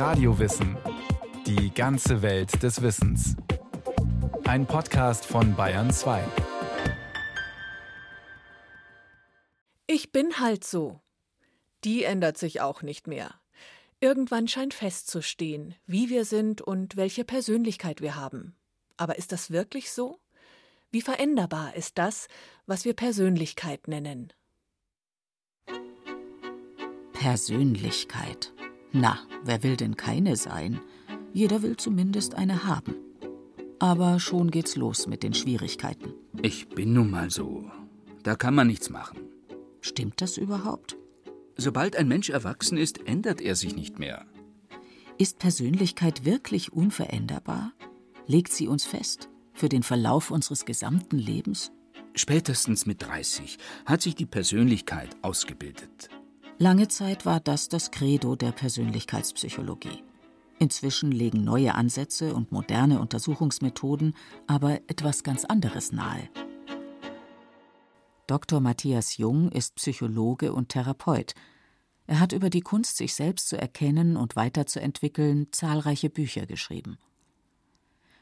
Radiowissen. 0.00 0.78
Die 1.46 1.74
ganze 1.74 2.22
Welt 2.22 2.62
des 2.62 2.80
Wissens. 2.80 3.36
Ein 4.44 4.64
Podcast 4.64 5.26
von 5.26 5.54
Bayern 5.54 5.92
2. 5.92 6.24
Ich 9.86 10.10
bin 10.10 10.40
halt 10.40 10.64
so. 10.64 11.02
Die 11.84 12.04
ändert 12.04 12.38
sich 12.38 12.62
auch 12.62 12.80
nicht 12.80 13.08
mehr. 13.08 13.34
Irgendwann 14.00 14.48
scheint 14.48 14.72
festzustehen, 14.72 15.74
wie 15.84 16.08
wir 16.08 16.24
sind 16.24 16.62
und 16.62 16.96
welche 16.96 17.26
Persönlichkeit 17.26 18.00
wir 18.00 18.16
haben. 18.16 18.56
Aber 18.96 19.18
ist 19.18 19.32
das 19.32 19.50
wirklich 19.50 19.92
so? 19.92 20.18
Wie 20.90 21.02
veränderbar 21.02 21.76
ist 21.76 21.98
das, 21.98 22.28
was 22.64 22.86
wir 22.86 22.94
Persönlichkeit 22.94 23.86
nennen? 23.86 24.32
Persönlichkeit. 27.12 28.54
Na, 28.92 29.18
wer 29.44 29.62
will 29.62 29.76
denn 29.76 29.96
keine 29.96 30.36
sein? 30.36 30.80
Jeder 31.32 31.62
will 31.62 31.76
zumindest 31.76 32.34
eine 32.34 32.64
haben. 32.64 32.94
Aber 33.78 34.18
schon 34.20 34.50
geht's 34.50 34.76
los 34.76 35.06
mit 35.06 35.22
den 35.22 35.32
Schwierigkeiten. 35.32 36.12
Ich 36.42 36.68
bin 36.68 36.92
nun 36.92 37.10
mal 37.10 37.30
so. 37.30 37.70
Da 38.22 38.34
kann 38.34 38.54
man 38.54 38.66
nichts 38.66 38.90
machen. 38.90 39.18
Stimmt 39.80 40.20
das 40.20 40.36
überhaupt? 40.36 40.98
Sobald 41.56 41.96
ein 41.96 42.08
Mensch 42.08 42.30
erwachsen 42.30 42.76
ist, 42.76 43.06
ändert 43.06 43.40
er 43.40 43.54
sich 43.54 43.74
nicht 43.74 43.98
mehr. 43.98 44.26
Ist 45.18 45.38
Persönlichkeit 45.38 46.24
wirklich 46.24 46.72
unveränderbar? 46.72 47.72
Legt 48.26 48.52
sie 48.52 48.68
uns 48.68 48.84
fest 48.84 49.28
für 49.52 49.68
den 49.68 49.82
Verlauf 49.82 50.30
unseres 50.30 50.64
gesamten 50.64 51.18
Lebens? 51.18 51.72
Spätestens 52.14 52.86
mit 52.86 53.02
30 53.02 53.58
hat 53.86 54.02
sich 54.02 54.14
die 54.14 54.26
Persönlichkeit 54.26 55.10
ausgebildet. 55.22 56.08
Lange 56.62 56.88
Zeit 56.88 57.24
war 57.24 57.40
das 57.40 57.70
das 57.70 57.90
Credo 57.90 58.36
der 58.36 58.52
Persönlichkeitspsychologie. 58.52 60.04
Inzwischen 60.58 61.10
legen 61.10 61.42
neue 61.42 61.74
Ansätze 61.74 62.34
und 62.34 62.52
moderne 62.52 63.00
Untersuchungsmethoden 63.00 64.14
aber 64.46 64.74
etwas 64.86 65.22
ganz 65.22 65.46
anderes 65.46 65.90
nahe. 65.90 66.28
Dr. 68.26 68.60
Matthias 68.60 69.16
Jung 69.16 69.50
ist 69.50 69.76
Psychologe 69.76 70.52
und 70.52 70.68
Therapeut. 70.68 71.34
Er 72.06 72.20
hat 72.20 72.32
über 72.34 72.50
die 72.50 72.60
Kunst, 72.60 72.98
sich 72.98 73.14
selbst 73.14 73.48
zu 73.48 73.56
erkennen 73.56 74.18
und 74.18 74.36
weiterzuentwickeln, 74.36 75.46
zahlreiche 75.52 76.10
Bücher 76.10 76.44
geschrieben. 76.44 76.98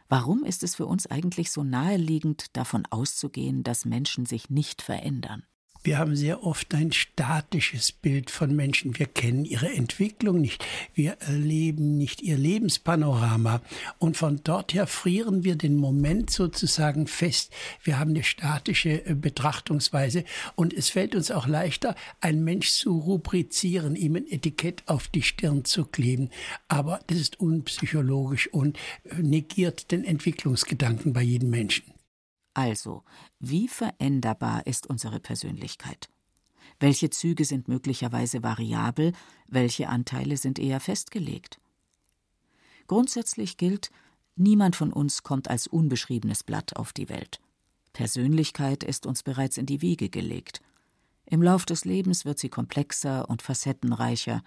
Warum 0.09 0.45
ist 0.45 0.63
es 0.63 0.77
für 0.77 0.87
uns 0.87 1.09
eigentlich 1.09 1.51
so 1.51 1.65
naheliegend, 1.65 2.57
davon 2.57 2.87
auszugehen, 2.89 3.65
dass 3.65 3.85
Menschen 3.85 4.27
sich 4.27 4.49
nicht 4.49 4.81
verändern? 4.81 5.43
Wir 5.83 5.99
haben 5.99 6.17
sehr 6.17 6.45
oft 6.45 6.75
ein 6.75 6.93
statisches 6.93 7.93
Bild 7.93 8.31
von 8.31 8.55
Menschen. 8.55 8.99
Wir 8.99 9.07
kennen 9.07 9.45
ihre 9.45 9.73
Entwicklung 9.73 10.41
nicht. 10.41 10.65
Wir 10.93 11.13
erleben 11.21 11.97
nicht 11.97 12.21
ihr 12.21 12.37
Lebenspanorama. 12.37 13.63
Und 13.99 14.17
von 14.17 14.41
dort 14.43 14.75
her 14.75 14.87
frieren 14.87 15.45
wir 15.45 15.57
den 15.57 15.77
Moment 15.77 16.31
sozusagen 16.31 17.07
fest. 17.07 17.53
Wir 17.83 17.99
haben 17.99 18.11
eine 18.11 18.25
statische 18.25 19.07
äh, 19.07 19.15
Betrachtungsweise. 19.15 20.25
Und 20.57 20.73
es 20.73 20.89
fällt 20.89 21.15
uns 21.15 21.31
auch 21.31 21.47
leichter, 21.47 21.95
einen 22.21 22.45
Mensch 22.45 22.71
zu 22.71 22.99
rubrizieren, 22.99 23.95
ihm 23.95 24.17
ein 24.17 24.27
Etikett 24.27 24.83
auf 24.87 25.09
die 25.09 25.23
Stirn 25.23 25.65
zu 25.65 25.85
kleben. 25.85 26.31
Aber 26.67 27.01
das 27.07 27.19
ist 27.19 27.41
unpsychologisch 27.41 28.49
und 28.49 28.77
äh, 29.05 29.23
negiert 29.23 29.91
den 29.93 30.05
Entwicklungsgedanken 30.05 31.13
bei 31.13 31.23
jedem 31.23 31.51
Menschen. 31.51 31.98
Also, 32.59 33.05
wie 33.39 33.69
veränderbar 33.69 34.67
ist 34.67 34.89
unsere 34.89 35.21
Persönlichkeit? 35.21 36.09
Welche 36.81 37.09
Züge 37.09 37.45
sind 37.45 37.69
möglicherweise 37.69 38.43
variabel, 38.43 39.13
welche 39.47 39.89
Anteile 39.89 40.37
sind 40.37 40.59
eher 40.59 40.81
festgelegt? 40.81 41.61
Grundsätzlich 42.89 43.59
gilt, 43.59 43.93
niemand 44.35 44.75
von 44.75 44.93
uns 44.93 45.23
kommt 45.23 45.49
als 45.49 45.69
unbeschriebenes 45.69 46.43
Blatt 46.43 46.75
auf 46.75 46.93
die 46.93 47.09
Welt. 47.09 47.41
Persönlichkeit 47.93 48.83
ist 48.83 49.07
uns 49.07 49.23
bereits 49.23 49.57
in 49.57 49.67
die 49.67 49.81
Wiege 49.81 50.09
gelegt. 50.09 50.61
Im 51.27 51.45
Lauf 51.45 51.65
des 51.65 51.85
Lebens 51.85 52.25
wird 52.25 52.41
sie 52.41 52.49
komplexer 52.49 53.31
und 53.31 53.41
facettenreicher. 53.41 54.43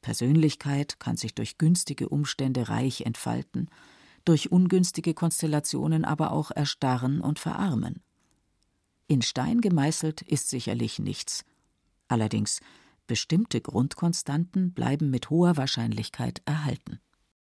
Persönlichkeit 0.00 0.98
kann 0.98 1.18
sich 1.18 1.34
durch 1.34 1.58
günstige 1.58 2.08
Umstände 2.08 2.70
reich 2.70 3.02
entfalten 3.02 3.68
durch 4.24 4.52
ungünstige 4.52 5.14
Konstellationen 5.14 6.04
aber 6.04 6.32
auch 6.32 6.50
erstarren 6.50 7.20
und 7.20 7.38
verarmen. 7.38 8.02
In 9.06 9.22
Stein 9.22 9.60
gemeißelt 9.60 10.22
ist 10.22 10.50
sicherlich 10.50 10.98
nichts. 10.98 11.44
Allerdings 12.08 12.60
bestimmte 13.06 13.60
Grundkonstanten 13.60 14.72
bleiben 14.72 15.10
mit 15.10 15.30
hoher 15.30 15.56
Wahrscheinlichkeit 15.56 16.42
erhalten. 16.44 17.00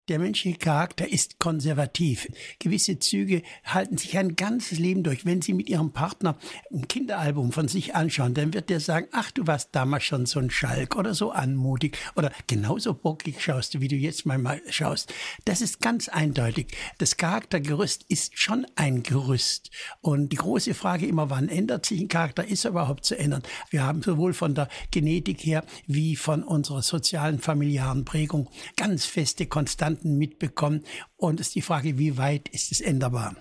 Der 0.07 0.19
menschliche 0.19 0.57
Charakter 0.57 1.05
ist 1.11 1.37
konservativ. 1.37 2.29
Gewisse 2.59 2.97
Züge 2.97 3.43
halten 3.65 3.97
sich 3.97 4.17
ein 4.17 4.37
ganzes 4.37 4.79
Leben 4.79 5.03
durch. 5.03 5.25
Wenn 5.25 5.41
Sie 5.41 5.51
mit 5.51 5.67
Ihrem 5.67 5.91
Partner 5.91 6.37
ein 6.71 6.87
Kinderalbum 6.87 7.51
von 7.51 7.67
sich 7.67 7.93
anschauen, 7.93 8.33
dann 8.33 8.53
wird 8.53 8.69
der 8.69 8.79
sagen, 8.79 9.07
ach, 9.11 9.31
du 9.31 9.47
warst 9.47 9.69
damals 9.73 10.05
schon 10.05 10.25
so 10.25 10.39
ein 10.39 10.49
Schalk 10.49 10.95
oder 10.95 11.13
so 11.13 11.31
anmutig 11.31 11.97
oder 12.15 12.31
genauso 12.47 12.93
bockig 12.93 13.41
schaust 13.41 13.73
du, 13.73 13.81
wie 13.81 13.89
du 13.89 13.97
jetzt 13.97 14.25
mal 14.25 14.61
schaust. 14.69 15.13
Das 15.43 15.59
ist 15.59 15.81
ganz 15.81 16.07
eindeutig. 16.07 16.67
Das 16.99 17.17
Charaktergerüst 17.17 18.05
ist 18.07 18.39
schon 18.39 18.65
ein 18.77 19.03
Gerüst. 19.03 19.71
Und 19.99 20.31
die 20.31 20.37
große 20.37 20.73
Frage 20.73 21.05
immer, 21.05 21.29
wann 21.29 21.49
ändert 21.49 21.85
sich 21.85 21.99
ein 21.99 22.07
Charakter? 22.07 22.47
Ist 22.47 22.63
er 22.63 22.71
überhaupt 22.71 23.03
zu 23.03 23.19
ändern? 23.19 23.43
Wir 23.71 23.83
haben 23.83 24.01
sowohl 24.01 24.31
von 24.31 24.55
der 24.55 24.69
Genetik 24.89 25.45
her 25.45 25.65
wie 25.85 26.15
von 26.15 26.43
unserer 26.43 26.81
sozialen, 26.81 27.39
familiären 27.39 28.05
Prägung 28.05 28.49
ganz 28.77 29.05
feste 29.05 29.47
Konstanten 29.47 29.96
Konstanten 29.97 30.17
mitbekommen. 30.17 30.83
Und 31.17 31.39
es 31.39 31.47
ist 31.47 31.55
die 31.55 31.61
Frage, 31.61 31.97
wie 31.97 32.17
weit 32.17 32.49
ist 32.49 32.71
es 32.71 32.81
änderbar? 32.81 33.35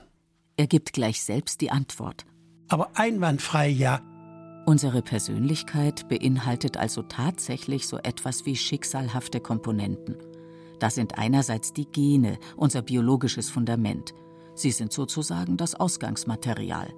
Er 0.56 0.66
gibt 0.66 0.92
gleich 0.92 1.22
selbst 1.22 1.60
die 1.60 1.70
Antwort. 1.70 2.24
Aber 2.68 2.90
einwandfrei 2.94 3.68
ja. 3.68 4.00
Unsere 4.66 5.02
Persönlichkeit 5.02 6.08
beinhaltet 6.08 6.76
also 6.76 7.02
tatsächlich 7.02 7.86
so 7.86 7.98
etwas 7.98 8.46
wie 8.46 8.56
schicksalhafte 8.56 9.40
Komponenten. 9.40 10.16
Das 10.80 10.96
sind 10.96 11.18
einerseits 11.18 11.72
die 11.72 11.86
Gene, 11.86 12.38
unser 12.56 12.82
biologisches 12.82 13.48
Fundament. 13.48 14.12
Sie 14.54 14.72
sind 14.72 14.92
sozusagen 14.92 15.56
das 15.56 15.74
Ausgangsmaterial. 15.74 16.92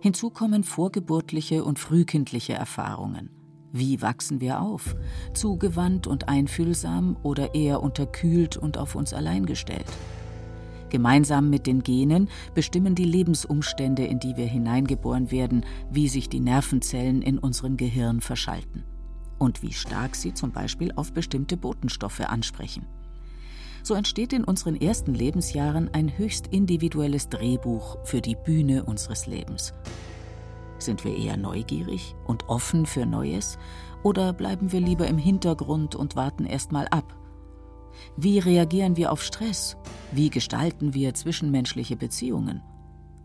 Hinzu 0.00 0.30
kommen 0.30 0.62
vorgeburtliche 0.62 1.64
und 1.64 1.78
frühkindliche 1.78 2.52
Erfahrungen. 2.52 3.30
Wie 3.78 4.00
wachsen 4.00 4.40
wir 4.40 4.62
auf? 4.62 4.96
Zugewandt 5.34 6.06
und 6.06 6.30
einfühlsam 6.30 7.18
oder 7.22 7.54
eher 7.54 7.82
unterkühlt 7.82 8.56
und 8.56 8.78
auf 8.78 8.94
uns 8.94 9.12
allein 9.12 9.44
gestellt? 9.44 9.84
Gemeinsam 10.88 11.50
mit 11.50 11.66
den 11.66 11.82
Genen 11.82 12.30
bestimmen 12.54 12.94
die 12.94 13.04
Lebensumstände, 13.04 14.06
in 14.06 14.18
die 14.18 14.34
wir 14.38 14.46
hineingeboren 14.46 15.30
werden, 15.30 15.66
wie 15.90 16.08
sich 16.08 16.30
die 16.30 16.40
Nervenzellen 16.40 17.20
in 17.20 17.38
unserem 17.38 17.76
Gehirn 17.76 18.22
verschalten 18.22 18.82
und 19.38 19.62
wie 19.62 19.74
stark 19.74 20.16
sie 20.16 20.32
zum 20.32 20.52
Beispiel 20.52 20.92
auf 20.96 21.12
bestimmte 21.12 21.58
Botenstoffe 21.58 22.20
ansprechen. 22.20 22.86
So 23.82 23.92
entsteht 23.92 24.32
in 24.32 24.44
unseren 24.44 24.80
ersten 24.80 25.12
Lebensjahren 25.12 25.90
ein 25.92 26.16
höchst 26.16 26.46
individuelles 26.46 27.28
Drehbuch 27.28 27.98
für 28.04 28.22
die 28.22 28.36
Bühne 28.36 28.84
unseres 28.84 29.26
Lebens. 29.26 29.74
Sind 30.78 31.04
wir 31.04 31.16
eher 31.16 31.36
neugierig 31.36 32.14
und 32.26 32.48
offen 32.48 32.86
für 32.86 33.06
Neues 33.06 33.58
oder 34.02 34.32
bleiben 34.32 34.72
wir 34.72 34.80
lieber 34.80 35.06
im 35.06 35.18
Hintergrund 35.18 35.94
und 35.94 36.16
warten 36.16 36.44
erst 36.44 36.72
mal 36.72 36.86
ab? 36.88 37.16
Wie 38.16 38.38
reagieren 38.38 38.96
wir 38.96 39.10
auf 39.10 39.22
Stress? 39.22 39.76
Wie 40.12 40.30
gestalten 40.30 40.94
wir 40.94 41.14
zwischenmenschliche 41.14 41.96
Beziehungen? 41.96 42.62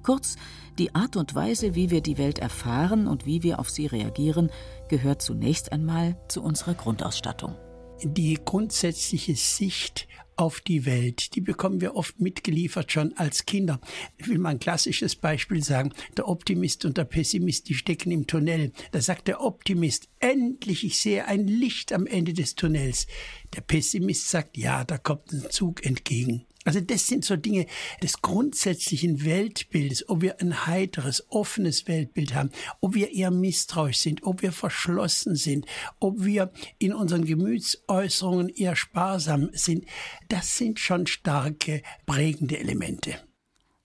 Kurz, 0.03 0.35
die 0.79 0.95
Art 0.95 1.16
und 1.16 1.35
Weise, 1.35 1.75
wie 1.75 1.91
wir 1.91 2.01
die 2.01 2.17
Welt 2.17 2.39
erfahren 2.39 3.07
und 3.07 3.25
wie 3.25 3.44
wir 3.44 3.59
auf 3.59 3.69
sie 3.69 3.85
reagieren, 3.85 4.50
gehört 4.89 5.22
zunächst 5.22 5.72
einmal 5.72 6.18
zu 6.28 6.41
unserer 6.41 6.73
Grundausstattung. 6.73 7.56
Die 8.03 8.39
grundsätzliche 8.44 9.36
Sicht 9.36 10.07
auf 10.36 10.62
die 10.62 10.86
Welt. 10.86 11.36
Die 11.36 11.42
bekommen 11.42 11.81
wir 11.81 11.95
oft 11.95 12.19
mitgeliefert 12.19 12.92
schon 12.92 13.13
als 13.18 13.45
Kinder. 13.45 13.80
Ich 14.18 14.28
will 14.28 14.38
mal 14.38 14.50
ein 14.50 14.60
klassisches 14.60 15.16
Beispiel 15.16 15.63
sagen. 15.63 15.94
Der 16.18 16.28
Optimist 16.28 16.86
und 16.86 16.98
der 16.98 17.06
Pessimist, 17.06 17.69
die 17.69 17.75
stecken 17.75 18.12
im 18.12 18.28
Tunnel. 18.28 18.72
Da 18.92 19.01
sagt 19.01 19.28
der 19.28 19.42
Optimist, 19.42 20.10
endlich, 20.19 20.83
ich 20.83 21.00
sehe 21.00 21.25
ein 21.25 21.48
Licht 21.48 21.94
am 21.94 22.06
Ende 22.06 22.33
des 22.33 22.56
Tunnels. 22.56 23.07
Der 23.56 23.62
Pessimist 23.62 24.30
sagt, 24.30 24.57
ja, 24.57 24.83
da 24.83 24.98
kommt 24.98 25.31
ein 25.31 25.50
Zug 25.50 25.86
entgegen. 25.86 26.45
Also 26.63 26.80
das 26.80 27.08
sind 27.08 27.25
so 27.25 27.36
Dinge 27.36 27.66
des 28.04 28.22
grundsätzlichen 28.22 29.25
Weltbildes, 29.25 30.08
ob 30.10 30.22
wir 30.22 30.40
ein 30.40 30.68
heiteres, 30.68 31.25
offenes 31.30 31.88
Weltbild 31.88 32.36
haben, 32.36 32.52
ob 32.81 32.94
wir 32.94 33.12
eher 33.12 33.31
misstrauisch 33.31 33.98
sind, 33.98 34.24
ob 34.24 34.44
wir 34.44 34.52
verschlossen 34.52 35.36
sind, 35.36 35.66
ob 36.00 36.24
wir 36.24 36.52
in 36.78 36.94
unseren 36.94 37.25
Gemütsäußerungen 37.25 38.50
eher 38.50 38.75
sparsam 38.75 39.50
sind. 39.54 39.86
Das 40.30 40.58
sind 40.58 40.80
schon 40.80 41.08
starke 41.08 41.81
prägende 42.06 42.60
Elemente. 42.60 43.16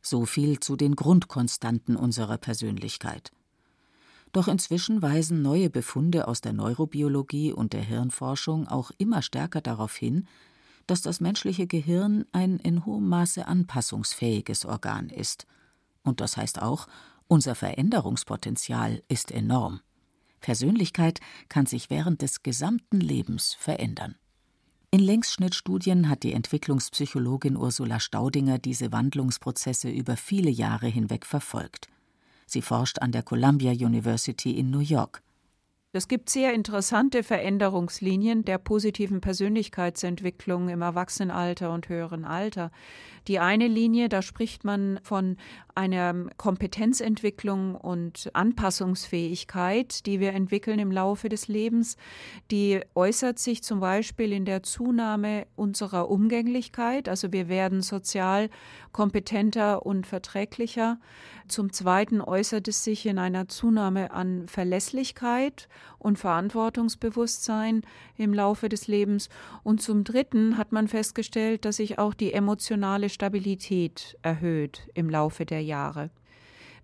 So 0.02 0.26
viel 0.26 0.60
zu 0.60 0.76
den 0.76 0.96
Grundkonstanten 0.96 1.96
unserer 1.96 2.36
Persönlichkeit. 2.36 3.32
Doch 4.32 4.48
inzwischen 4.48 5.00
weisen 5.00 5.40
neue 5.40 5.70
Befunde 5.70 6.28
aus 6.28 6.42
der 6.42 6.52
Neurobiologie 6.52 7.54
und 7.54 7.72
der 7.72 7.82
Hirnforschung 7.82 8.68
auch 8.68 8.90
immer 8.98 9.22
stärker 9.22 9.62
darauf 9.62 9.96
hin, 9.96 10.28
dass 10.86 11.02
das 11.02 11.20
menschliche 11.20 11.66
Gehirn 11.66 12.24
ein 12.32 12.58
in 12.58 12.84
hohem 12.84 13.08
Maße 13.08 13.46
anpassungsfähiges 13.46 14.64
Organ 14.64 15.08
ist. 15.08 15.46
Und 16.02 16.20
das 16.20 16.36
heißt 16.36 16.62
auch, 16.62 16.86
unser 17.28 17.54
Veränderungspotenzial 17.54 19.02
ist 19.08 19.32
enorm. 19.32 19.80
Persönlichkeit 20.40 21.20
kann 21.48 21.66
sich 21.66 21.90
während 21.90 22.22
des 22.22 22.42
gesamten 22.42 23.00
Lebens 23.00 23.54
verändern. 23.58 24.14
In 24.92 25.00
Längsschnittstudien 25.00 26.08
hat 26.08 26.22
die 26.22 26.32
Entwicklungspsychologin 26.32 27.56
Ursula 27.56 27.98
Staudinger 27.98 28.58
diese 28.58 28.92
Wandlungsprozesse 28.92 29.90
über 29.90 30.16
viele 30.16 30.50
Jahre 30.50 30.86
hinweg 30.86 31.26
verfolgt. 31.26 31.88
Sie 32.46 32.62
forscht 32.62 33.00
an 33.00 33.10
der 33.10 33.24
Columbia 33.24 33.72
University 33.72 34.52
in 34.52 34.70
New 34.70 34.78
York. 34.78 35.22
Es 35.96 36.08
gibt 36.08 36.28
sehr 36.28 36.52
interessante 36.52 37.22
Veränderungslinien 37.22 38.44
der 38.44 38.58
positiven 38.58 39.22
Persönlichkeitsentwicklung 39.22 40.68
im 40.68 40.82
Erwachsenenalter 40.82 41.72
und 41.72 41.88
höheren 41.88 42.26
Alter. 42.26 42.70
Die 43.28 43.38
eine 43.38 43.66
Linie, 43.66 44.08
da 44.08 44.22
spricht 44.22 44.62
man 44.62 45.00
von 45.02 45.36
einer 45.74 46.14
Kompetenzentwicklung 46.36 47.74
und 47.74 48.30
Anpassungsfähigkeit, 48.34 50.06
die 50.06 50.20
wir 50.20 50.32
entwickeln 50.32 50.78
im 50.78 50.92
Laufe 50.92 51.28
des 51.28 51.48
Lebens. 51.48 51.96
Die 52.50 52.80
äußert 52.94 53.38
sich 53.38 53.64
zum 53.64 53.80
Beispiel 53.80 54.32
in 54.32 54.44
der 54.44 54.62
Zunahme 54.62 55.46
unserer 55.56 56.08
Umgänglichkeit. 56.08 57.08
Also 57.08 57.32
wir 57.32 57.48
werden 57.48 57.80
sozial 57.80 58.48
kompetenter 58.92 59.84
und 59.84 60.06
verträglicher. 60.06 61.00
Zum 61.48 61.72
Zweiten 61.72 62.20
äußert 62.20 62.68
es 62.68 62.84
sich 62.84 63.06
in 63.06 63.18
einer 63.18 63.48
Zunahme 63.48 64.12
an 64.12 64.46
Verlässlichkeit 64.46 65.68
und 65.98 66.18
Verantwortungsbewusstsein 66.18 67.82
im 68.16 68.34
Laufe 68.34 68.68
des 68.68 68.86
Lebens. 68.86 69.28
Und 69.62 69.82
zum 69.82 70.04
Dritten 70.04 70.58
hat 70.58 70.72
man 70.72 70.88
festgestellt, 70.88 71.64
dass 71.64 71.76
sich 71.76 71.98
auch 71.98 72.14
die 72.14 72.32
emotionale 72.32 73.08
Stabilität 73.08 74.16
erhöht 74.22 74.88
im 74.94 75.10
Laufe 75.10 75.46
der 75.46 75.62
Jahre. 75.62 76.10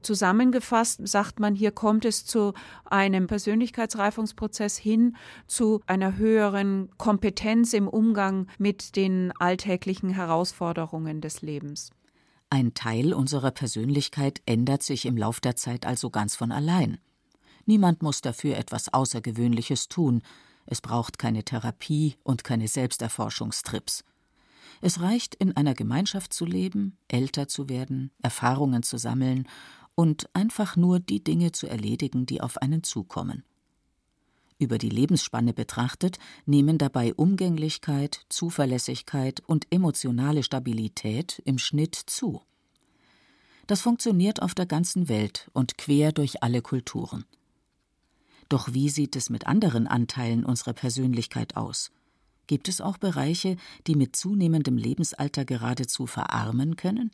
Zusammengefasst 0.03 1.07
sagt 1.07 1.39
man, 1.39 1.55
hier 1.55 1.71
kommt 1.71 2.05
es 2.05 2.27
zu 2.27 2.53
einem 2.85 3.29
Persönlichkeitsreifungsprozess 3.29 4.77
hin 4.77 5.17
zu 5.47 5.81
einer 5.87 6.17
höheren 6.17 6.91
Kompetenz 6.99 7.73
im 7.73 7.89
Umgang 7.89 8.49
mit 8.59 8.97
den 8.97 9.33
alltäglichen 9.39 10.11
Herausforderungen 10.11 11.21
des 11.21 11.43
Lebens. 11.43 11.91
Ein 12.51 12.75
Teil 12.75 13.15
unserer 13.15 13.51
Persönlichkeit 13.51 14.43
ändert 14.45 14.83
sich 14.83 15.07
im 15.07 15.17
Lauf 15.17 15.41
der 15.41 15.57
Zeit 15.57 15.87
also 15.87 16.11
ganz 16.11 16.37
von 16.37 16.53
allein. 16.53 16.99
Niemand 17.67 18.03
muss 18.03 18.21
dafür 18.21 18.57
etwas 18.57 18.93
Außergewöhnliches 18.93 19.89
tun. 19.89 20.23
Es 20.67 20.81
braucht 20.81 21.19
keine 21.19 21.45
Therapie 21.45 22.17
und 22.23 22.45
keine 22.45 22.69
Selbsterforschungstrips. 22.69 24.05
Es 24.81 25.01
reicht, 25.01 25.35
in 25.37 25.57
einer 25.57 25.75
Gemeinschaft 25.75 26.33
zu 26.33 26.45
leben, 26.45 26.97
älter 27.09 27.47
zu 27.47 27.69
werden, 27.69 28.11
Erfahrungen 28.21 28.83
zu 28.83 28.99
sammeln 28.99 29.49
und 29.95 30.29
einfach 30.35 30.77
nur 30.77 30.99
die 30.99 31.23
Dinge 31.23 31.53
zu 31.53 31.69
erledigen, 31.69 32.27
die 32.27 32.41
auf 32.41 32.59
einen 32.59 32.83
zukommen. 32.83 33.45
Über 34.59 34.79
die 34.79 34.91
Lebensspanne 34.91 35.53
betrachtet 35.53 36.19
nehmen 36.47 36.79
dabei 36.79 37.15
Umgänglichkeit, 37.15 38.25
Zuverlässigkeit 38.29 39.41
und 39.41 39.67
emotionale 39.71 40.43
Stabilität 40.43 41.43
im 41.45 41.59
Schnitt 41.59 41.95
zu. 41.95 42.43
Das 43.67 43.81
funktioniert 43.81 44.41
auf 44.41 44.55
der 44.55 44.67
ganzen 44.67 45.09
Welt 45.09 45.51
und 45.53 45.79
quer 45.79 46.13
durch 46.13 46.43
alle 46.43 46.63
Kulturen. 46.63 47.25
Doch 48.53 48.75
wie 48.75 48.91
sieht 48.91 49.17
es 49.17 49.31
mit 49.31 49.47
anderen 49.47 49.87
Anteilen 49.87 50.45
unserer 50.45 50.75
Persönlichkeit 50.75 51.57
aus? 51.57 51.91
Gibt 52.47 52.69
es 52.69 52.83
auch 52.83 52.99
Bereiche, 52.99 53.57
die 53.87 53.95
mit 53.95 54.15
zunehmendem 54.15 54.77
Lebensalter 54.77 55.47
geradezu 55.47 56.07
verarmen 56.07 56.77
können? 56.77 57.13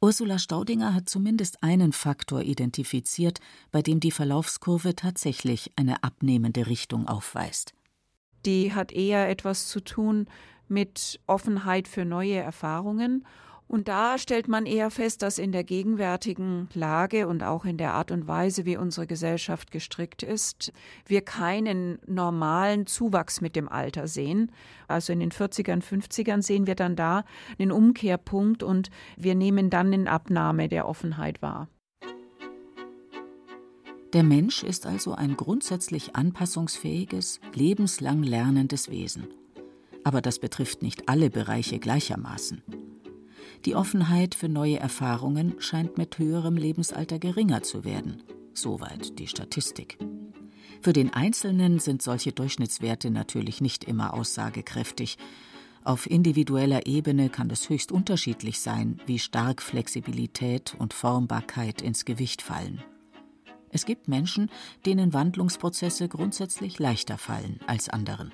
Ursula 0.00 0.38
Staudinger 0.38 0.94
hat 0.94 1.10
zumindest 1.10 1.62
einen 1.62 1.92
Faktor 1.92 2.40
identifiziert, 2.40 3.40
bei 3.72 3.82
dem 3.82 4.00
die 4.00 4.10
Verlaufskurve 4.10 4.96
tatsächlich 4.96 5.70
eine 5.76 6.02
abnehmende 6.02 6.66
Richtung 6.66 7.06
aufweist. 7.06 7.74
Die 8.46 8.72
hat 8.72 8.90
eher 8.90 9.28
etwas 9.28 9.68
zu 9.68 9.80
tun 9.80 10.28
mit 10.66 11.20
Offenheit 11.26 11.88
für 11.88 12.06
neue 12.06 12.36
Erfahrungen 12.36 13.26
und 13.66 13.88
da 13.88 14.18
stellt 14.18 14.46
man 14.46 14.66
eher 14.66 14.90
fest, 14.90 15.22
dass 15.22 15.38
in 15.38 15.50
der 15.50 15.64
gegenwärtigen 15.64 16.68
Lage 16.74 17.26
und 17.26 17.42
auch 17.42 17.64
in 17.64 17.78
der 17.78 17.94
Art 17.94 18.10
und 18.10 18.28
Weise, 18.28 18.66
wie 18.66 18.76
unsere 18.76 19.06
Gesellschaft 19.06 19.70
gestrickt 19.70 20.22
ist, 20.22 20.72
wir 21.06 21.22
keinen 21.22 21.98
normalen 22.06 22.86
Zuwachs 22.86 23.40
mit 23.40 23.56
dem 23.56 23.68
Alter 23.68 24.06
sehen. 24.06 24.52
Also 24.86 25.12
in 25.12 25.20
den 25.20 25.32
40ern, 25.32 25.82
50ern 25.82 26.42
sehen 26.42 26.66
wir 26.66 26.74
dann 26.74 26.94
da 26.94 27.24
einen 27.58 27.72
Umkehrpunkt 27.72 28.62
und 28.62 28.90
wir 29.16 29.34
nehmen 29.34 29.70
dann 29.70 29.92
eine 29.92 30.10
Abnahme 30.10 30.68
der 30.68 30.86
Offenheit 30.86 31.40
wahr. 31.40 31.68
Der 34.12 34.22
Mensch 34.22 34.62
ist 34.62 34.86
also 34.86 35.14
ein 35.14 35.36
grundsätzlich 35.36 36.14
anpassungsfähiges, 36.14 37.40
lebenslang 37.54 38.22
lernendes 38.22 38.88
Wesen. 38.88 39.26
Aber 40.04 40.20
das 40.20 40.38
betrifft 40.38 40.82
nicht 40.82 41.08
alle 41.08 41.30
Bereiche 41.30 41.80
gleichermaßen. 41.80 42.83
Die 43.64 43.74
Offenheit 43.74 44.34
für 44.34 44.50
neue 44.50 44.78
Erfahrungen 44.78 45.54
scheint 45.58 45.96
mit 45.96 46.18
höherem 46.18 46.56
Lebensalter 46.56 47.18
geringer 47.18 47.62
zu 47.62 47.84
werden. 47.84 48.22
Soweit 48.52 49.18
die 49.18 49.26
Statistik. 49.26 49.98
Für 50.82 50.92
den 50.92 51.14
Einzelnen 51.14 51.78
sind 51.78 52.02
solche 52.02 52.32
Durchschnittswerte 52.32 53.10
natürlich 53.10 53.62
nicht 53.62 53.84
immer 53.84 54.12
aussagekräftig. 54.12 55.16
Auf 55.82 56.10
individueller 56.10 56.86
Ebene 56.86 57.30
kann 57.30 57.48
es 57.48 57.70
höchst 57.70 57.90
unterschiedlich 57.90 58.60
sein, 58.60 59.00
wie 59.06 59.18
stark 59.18 59.62
Flexibilität 59.62 60.76
und 60.78 60.92
Formbarkeit 60.92 61.80
ins 61.80 62.04
Gewicht 62.04 62.42
fallen. 62.42 62.82
Es 63.70 63.86
gibt 63.86 64.08
Menschen, 64.08 64.50
denen 64.84 65.14
Wandlungsprozesse 65.14 66.08
grundsätzlich 66.08 66.78
leichter 66.78 67.16
fallen 67.16 67.58
als 67.66 67.88
anderen. 67.88 68.30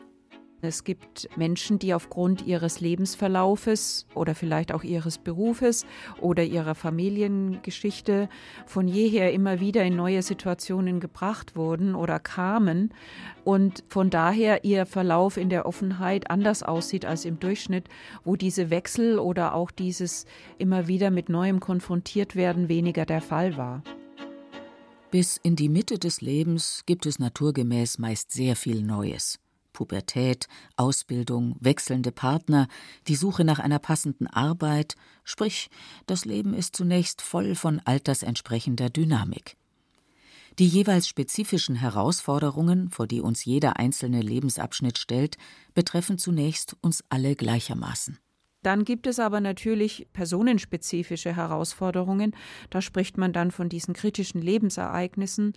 Es 0.62 0.84
gibt 0.84 1.28
Menschen, 1.36 1.78
die 1.78 1.94
aufgrund 1.94 2.46
ihres 2.46 2.80
Lebensverlaufes 2.80 4.06
oder 4.14 4.34
vielleicht 4.34 4.72
auch 4.72 4.82
ihres 4.82 5.16
Berufes 5.16 5.86
oder 6.20 6.44
ihrer 6.44 6.74
Familiengeschichte 6.74 8.28
von 8.66 8.86
jeher 8.86 9.32
immer 9.32 9.60
wieder 9.60 9.82
in 9.84 9.96
neue 9.96 10.20
Situationen 10.20 11.00
gebracht 11.00 11.56
wurden 11.56 11.94
oder 11.94 12.18
kamen 12.18 12.92
und 13.44 13.84
von 13.88 14.10
daher 14.10 14.64
ihr 14.64 14.84
Verlauf 14.84 15.38
in 15.38 15.48
der 15.48 15.64
Offenheit 15.64 16.30
anders 16.30 16.62
aussieht 16.62 17.06
als 17.06 17.24
im 17.24 17.40
Durchschnitt, 17.40 17.88
wo 18.24 18.36
diese 18.36 18.68
Wechsel 18.68 19.18
oder 19.18 19.54
auch 19.54 19.70
dieses 19.70 20.26
immer 20.58 20.88
wieder 20.88 21.10
mit 21.10 21.30
Neuem 21.30 21.60
konfrontiert 21.60 22.36
werden 22.36 22.68
weniger 22.68 23.06
der 23.06 23.22
Fall 23.22 23.56
war. 23.56 23.82
Bis 25.10 25.38
in 25.42 25.56
die 25.56 25.70
Mitte 25.70 25.98
des 25.98 26.20
Lebens 26.20 26.82
gibt 26.86 27.06
es 27.06 27.18
naturgemäß 27.18 27.98
meist 27.98 28.30
sehr 28.30 28.54
viel 28.54 28.82
Neues. 28.82 29.40
Pubertät, 29.72 30.48
Ausbildung, 30.76 31.56
wechselnde 31.60 32.12
Partner, 32.12 32.68
die 33.08 33.16
Suche 33.16 33.44
nach 33.44 33.58
einer 33.58 33.78
passenden 33.78 34.26
Arbeit, 34.26 34.96
sprich, 35.24 35.70
das 36.06 36.24
Leben 36.24 36.54
ist 36.54 36.76
zunächst 36.76 37.22
voll 37.22 37.54
von 37.54 37.80
altersentsprechender 37.84 38.90
Dynamik. 38.90 39.56
Die 40.58 40.66
jeweils 40.66 41.08
spezifischen 41.08 41.76
Herausforderungen, 41.76 42.90
vor 42.90 43.06
die 43.06 43.20
uns 43.20 43.44
jeder 43.44 43.78
einzelne 43.78 44.20
Lebensabschnitt 44.20 44.98
stellt, 44.98 45.38
betreffen 45.74 46.18
zunächst 46.18 46.76
uns 46.80 47.04
alle 47.08 47.34
gleichermaßen. 47.36 48.18
Dann 48.62 48.84
gibt 48.84 49.06
es 49.06 49.18
aber 49.18 49.40
natürlich 49.40 50.06
personenspezifische 50.12 51.34
Herausforderungen. 51.34 52.36
Da 52.68 52.82
spricht 52.82 53.16
man 53.16 53.32
dann 53.32 53.50
von 53.50 53.70
diesen 53.70 53.94
kritischen 53.94 54.42
Lebensereignissen, 54.42 55.54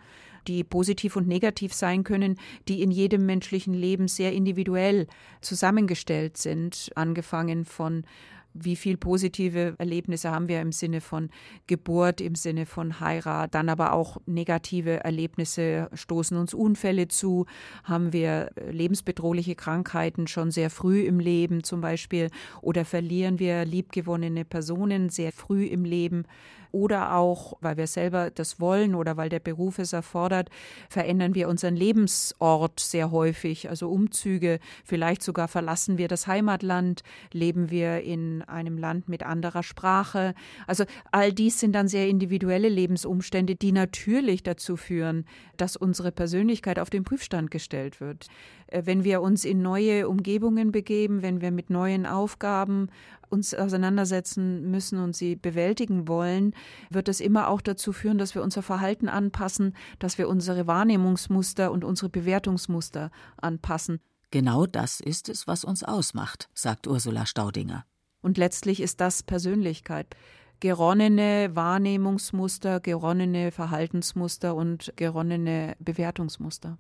die 0.48 0.64
positiv 0.64 1.16
und 1.16 1.28
negativ 1.28 1.74
sein 1.74 2.04
können, 2.04 2.38
die 2.68 2.82
in 2.82 2.92
jedem 2.92 3.26
menschlichen 3.26 3.74
Leben 3.74 4.08
sehr 4.08 4.34
individuell 4.34 5.08
zusammengestellt 5.42 6.38
sind, 6.38 6.92
angefangen 6.96 7.66
von 7.66 8.06
wie 8.54 8.76
viel 8.76 8.98
positive 8.98 9.76
Erlebnisse 9.78 10.32
haben 10.32 10.48
wir 10.48 10.62
im 10.62 10.72
Sinne 10.72 11.02
von 11.02 11.30
Geburt, 11.68 12.22
im 12.22 12.36
Sinne 12.36 12.66
von 12.66 13.00
Heirat, 13.00 13.56
dann 13.56 13.70
aber 13.70 13.94
auch 13.94 14.18
negative 14.26 15.04
Erlebnisse, 15.04 15.90
stoßen 15.94 16.38
uns 16.38 16.54
Unfälle 16.54 17.08
zu, 17.08 17.46
haben 17.84 18.14
wir 18.14 18.52
lebensbedrohliche 18.70 19.56
Krankheiten 19.56 20.28
schon 20.28 20.52
sehr 20.52 20.70
früh 20.70 21.02
im 21.02 21.20
Leben 21.20 21.64
zum 21.64 21.82
Beispiel 21.82 22.30
oder 22.62 22.86
verlieren 22.86 23.40
wir 23.40 23.66
liebgewonnene 23.66 24.46
Personen 24.46 25.10
sehr 25.10 25.32
früh 25.32 25.66
im 25.66 25.86
Leben 25.86 26.26
oder 26.74 27.16
auch, 27.16 27.54
weil 27.62 27.78
wir 27.78 27.88
selber 27.88 28.32
das 28.32 28.60
wollen 28.60 28.96
oder 28.96 29.16
weil 29.16 29.30
der 29.30 29.40
Beruf 29.40 29.78
es 29.78 29.94
erfordert, 29.94 30.50
verändern 30.90 31.36
wir 31.36 31.48
unseren 31.48 31.76
Lebensort 31.76 32.80
sehr 32.80 33.12
häufig, 33.12 33.70
also 33.70 33.90
Umzüge, 33.90 34.60
vielleicht 34.84 35.22
sogar 35.22 35.48
verlassen 35.48 36.00
wir 36.00 36.08
das 36.08 36.26
Heimatland, 36.26 37.04
leben 37.32 37.70
wir 37.70 38.02
in 38.02 38.42
einem 38.42 38.78
Land 38.78 39.08
mit 39.08 39.24
anderer 39.24 39.62
Sprache. 39.62 40.34
Also 40.66 40.86
all 41.12 41.32
dies 41.32 41.60
sind 41.60 41.74
dann 41.74 41.88
sehr 41.88 42.08
individuelle 42.08 42.70
Lebensumstände, 42.70 43.56
die 43.56 43.72
natürlich 43.72 44.42
dazu 44.42 44.76
führen, 44.76 45.26
dass 45.58 45.78
unsere 45.78 46.12
Persönlichkeit 46.12 46.80
auf 46.80 46.90
den 46.90 47.04
Prüfstand 47.04 47.52
gestellt 47.52 48.02
wird. 48.02 48.28
Äh, 48.68 48.84
wenn 48.86 49.04
wir 49.04 49.22
uns 49.22 49.46
in 49.46 49.62
neue 49.62 50.10
Umgebungen 50.10 50.72
begeben, 50.72 51.22
wenn 51.22 51.42
wir 51.42 51.52
mit 51.52 51.70
neuen 51.70 52.06
Aufgaben 52.06 52.90
uns 53.30 53.54
auseinandersetzen 53.54 54.70
müssen 54.70 55.00
und 55.00 55.16
sie 55.16 55.36
bewältigen 55.36 56.08
wollen, 56.08 56.54
wird 56.90 57.10
es 57.10 57.20
immer 57.20 57.48
auch 57.48 57.62
dazu 57.62 57.94
führen, 57.94 58.18
dass 58.18 58.36
wir 58.36 58.44
unser 58.44 58.62
Verhalten 58.62 59.10
anpassen, 59.10 59.76
dass 60.00 60.18
wir 60.18 60.30
unsere 60.30 60.68
Wahrnehmungsmuster 60.68 61.72
und 61.72 61.84
unsere 61.84 62.10
Bewertungsmuster 62.10 63.12
anpassen. 63.38 64.00
Genau 64.32 64.66
das 64.66 65.00
ist 65.00 65.30
es, 65.30 65.48
was 65.48 65.64
uns 65.64 65.84
ausmacht, 65.84 66.50
sagt 66.54 66.88
Ursula 66.88 67.26
Staudinger. 67.26 67.86
Und 68.22 68.38
letztlich 68.38 68.80
ist 68.80 69.02
das 69.02 69.22
Persönlichkeit. 69.22 70.16
Geronnene 70.60 71.52
Wahrnehmungsmuster, 71.54 72.80
geronnene 72.80 73.52
Verhaltensmuster 73.52 74.56
und 74.56 74.94
geronnene 74.96 75.76
Bewertungsmuster. 75.80 76.78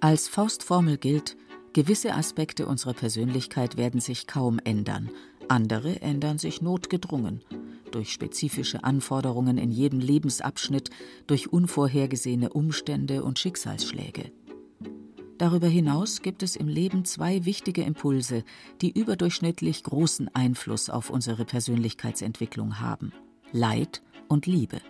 Als 0.00 0.28
Faustformel 0.28 0.98
gilt, 0.98 1.36
gewisse 1.76 2.14
Aspekte 2.14 2.64
unserer 2.64 2.94
Persönlichkeit 2.94 3.76
werden 3.76 4.00
sich 4.00 4.26
kaum 4.26 4.58
ändern, 4.64 5.10
andere 5.48 6.00
ändern 6.00 6.38
sich 6.38 6.62
notgedrungen 6.62 7.42
durch 7.90 8.14
spezifische 8.14 8.82
Anforderungen 8.82 9.58
in 9.58 9.70
jedem 9.70 10.00
Lebensabschnitt, 10.00 10.88
durch 11.26 11.52
unvorhergesehene 11.52 12.48
Umstände 12.48 13.22
und 13.22 13.38
Schicksalsschläge. 13.38 14.32
Darüber 15.36 15.68
hinaus 15.68 16.22
gibt 16.22 16.42
es 16.42 16.56
im 16.56 16.66
Leben 16.66 17.04
zwei 17.04 17.44
wichtige 17.44 17.82
Impulse, 17.82 18.42
die 18.80 18.98
überdurchschnittlich 18.98 19.82
großen 19.82 20.34
Einfluss 20.34 20.88
auf 20.88 21.10
unsere 21.10 21.44
Persönlichkeitsentwicklung 21.44 22.80
haben 22.80 23.12
Leid 23.52 24.00
und 24.28 24.46
Liebe. 24.46 24.80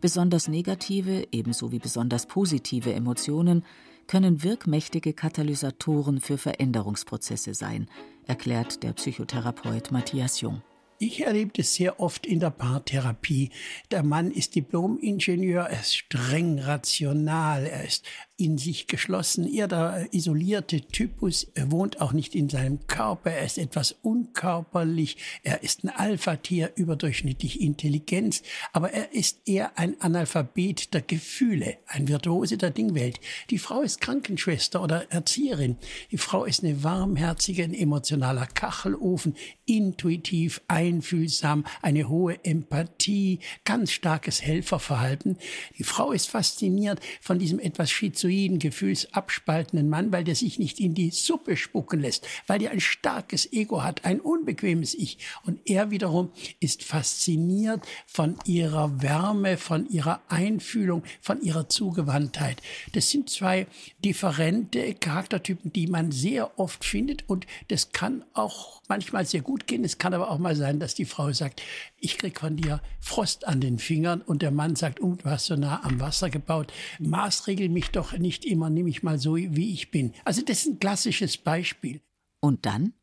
Besonders 0.00 0.46
negative, 0.46 1.26
ebenso 1.32 1.72
wie 1.72 1.80
besonders 1.80 2.26
positive 2.26 2.92
Emotionen 2.92 3.64
können 4.08 4.42
wirkmächtige 4.42 5.12
Katalysatoren 5.12 6.20
für 6.20 6.38
Veränderungsprozesse 6.38 7.54
sein, 7.54 7.88
erklärt 8.26 8.82
der 8.82 8.94
Psychotherapeut 8.94 9.92
Matthias 9.92 10.40
Jung. 10.40 10.62
Ich 11.00 11.20
erlebe 11.20 11.52
das 11.54 11.74
sehr 11.74 12.00
oft 12.00 12.26
in 12.26 12.40
der 12.40 12.50
Paartherapie. 12.50 13.50
Der 13.92 14.02
Mann 14.02 14.32
ist 14.32 14.56
Diplom-Ingenieur, 14.56 15.62
er 15.62 15.80
ist 15.80 15.94
streng 15.94 16.58
rational, 16.58 17.66
er 17.66 17.84
ist 17.84 18.04
in 18.38 18.56
sich 18.56 18.86
geschlossen, 18.86 19.52
eher 19.52 19.66
der 19.66 20.06
isolierte 20.12 20.80
Typus. 20.80 21.48
Er 21.54 21.72
wohnt 21.72 22.00
auch 22.00 22.12
nicht 22.12 22.36
in 22.36 22.48
seinem 22.48 22.86
Körper, 22.86 23.32
er 23.32 23.44
ist 23.44 23.58
etwas 23.58 23.96
unkörperlich, 24.02 25.16
er 25.42 25.64
ist 25.64 25.82
ein 25.82 25.88
Alpha-Tier, 25.88 26.70
überdurchschnittlich 26.76 27.60
Intelligenz, 27.60 28.42
aber 28.72 28.92
er 28.92 29.12
ist 29.12 29.40
eher 29.44 29.76
ein 29.76 30.00
Analphabet 30.00 30.94
der 30.94 31.02
Gefühle, 31.02 31.78
ein 31.88 32.06
Virtuose 32.06 32.56
der 32.56 32.70
Dingwelt. 32.70 33.18
Die 33.50 33.58
Frau 33.58 33.80
ist 33.82 34.00
Krankenschwester 34.00 34.80
oder 34.82 35.10
Erzieherin. 35.10 35.76
Die 36.12 36.18
Frau 36.18 36.44
ist 36.44 36.62
eine 36.62 36.84
warmherzige, 36.84 37.64
ein 37.64 37.74
emotionaler 37.74 38.46
Kachelofen, 38.46 39.34
intuitiv, 39.66 40.60
einfühlsam, 40.68 41.64
eine 41.82 42.08
hohe 42.08 42.38
Empathie, 42.44 43.40
ganz 43.64 43.90
starkes 43.90 44.42
Helferverhalten. 44.42 45.38
Die 45.76 45.84
Frau 45.84 46.12
ist 46.12 46.28
fasziniert 46.28 47.00
von 47.20 47.40
diesem 47.40 47.58
etwas 47.58 47.90
schizoiden 47.90 48.27
schizoiden, 48.28 48.58
gefühlsabspaltenden 48.58 49.88
Mann, 49.88 50.12
weil 50.12 50.24
der 50.24 50.34
sich 50.34 50.58
nicht 50.58 50.80
in 50.80 50.94
die 50.94 51.10
Suppe 51.10 51.56
spucken 51.56 52.00
lässt, 52.00 52.26
weil 52.46 52.58
der 52.58 52.70
ein 52.70 52.80
starkes 52.80 53.50
Ego 53.52 53.82
hat, 53.82 54.04
ein 54.04 54.20
unbequemes 54.20 54.94
Ich. 54.94 55.18
Und 55.44 55.60
er 55.64 55.90
wiederum 55.90 56.30
ist 56.60 56.84
fasziniert 56.84 57.86
von 58.06 58.36
ihrer 58.44 59.02
Wärme, 59.02 59.56
von 59.56 59.88
ihrer 59.88 60.20
Einfühlung, 60.28 61.02
von 61.20 61.40
ihrer 61.40 61.68
Zugewandtheit. 61.68 62.60
Das 62.92 63.10
sind 63.10 63.30
zwei 63.30 63.66
differente 64.04 64.94
Charaktertypen, 64.94 65.72
die 65.72 65.86
man 65.86 66.12
sehr 66.12 66.58
oft 66.58 66.84
findet 66.84 67.28
und 67.28 67.46
das 67.68 67.92
kann 67.92 68.24
auch 68.34 68.82
manchmal 68.88 69.24
sehr 69.24 69.40
gut 69.40 69.66
gehen. 69.66 69.84
Es 69.84 69.98
kann 69.98 70.14
aber 70.14 70.30
auch 70.30 70.38
mal 70.38 70.56
sein, 70.56 70.80
dass 70.80 70.94
die 70.94 71.04
Frau 71.04 71.32
sagt, 71.32 71.62
ich 72.00 72.18
krieg 72.18 72.38
von 72.40 72.56
dir 72.56 72.80
Frost 73.00 73.46
an 73.46 73.60
den 73.60 73.78
Fingern 73.78 74.22
und 74.22 74.42
der 74.42 74.50
Mann 74.50 74.76
sagt, 74.76 75.00
oh, 75.00 75.14
du 75.14 75.24
hast 75.24 75.46
so 75.46 75.56
nah 75.56 75.82
am 75.84 76.00
Wasser 76.00 76.30
gebaut, 76.30 76.72
maßregel 76.98 77.68
mich 77.68 77.90
doch 77.90 78.12
nicht 78.12 78.44
immer, 78.44 78.70
nimm 78.70 78.86
ich 78.86 79.02
mal 79.02 79.18
so, 79.18 79.36
wie 79.36 79.72
ich 79.72 79.90
bin. 79.90 80.12
Also 80.24 80.42
das 80.42 80.60
ist 80.60 80.66
ein 80.66 80.78
klassisches 80.78 81.36
Beispiel. 81.36 82.00
Und 82.40 82.66
dann? 82.66 82.94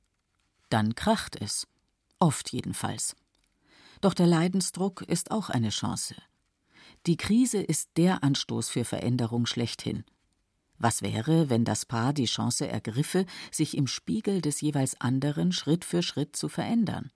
Dann 0.70 0.96
kracht 0.96 1.40
es. 1.42 1.68
Oft 2.20 2.52
jedenfalls. 2.52 3.16
Doch 4.02 4.14
der 4.14 4.28
Leidensdruck 4.28 5.02
ist 5.02 5.32
auch 5.32 5.50
eine 5.50 5.70
Chance. 5.70 6.16
Die 7.06 7.18
Krise 7.18 7.62
ist 7.62 7.92
der 7.98 8.24
Anstoß 8.24 8.70
für 8.70 8.86
Veränderung 8.86 9.46
schlechthin. 9.46 10.06
Was 10.78 11.02
wäre, 11.02 11.50
wenn 11.50 11.64
das 11.64 11.86
Paar 11.86 12.14
die 12.14 12.26
Chance 12.26 12.68
ergriffe, 12.68 13.26
sich 13.52 13.78
im 13.78 13.88
Spiegel 13.88 14.42
des 14.42 14.62
jeweils 14.62 15.00
anderen 15.00 15.52
Schritt 15.52 15.86
für 15.86 16.04
Schritt 16.04 16.36
zu 16.36 16.50
verändern? 16.50 17.12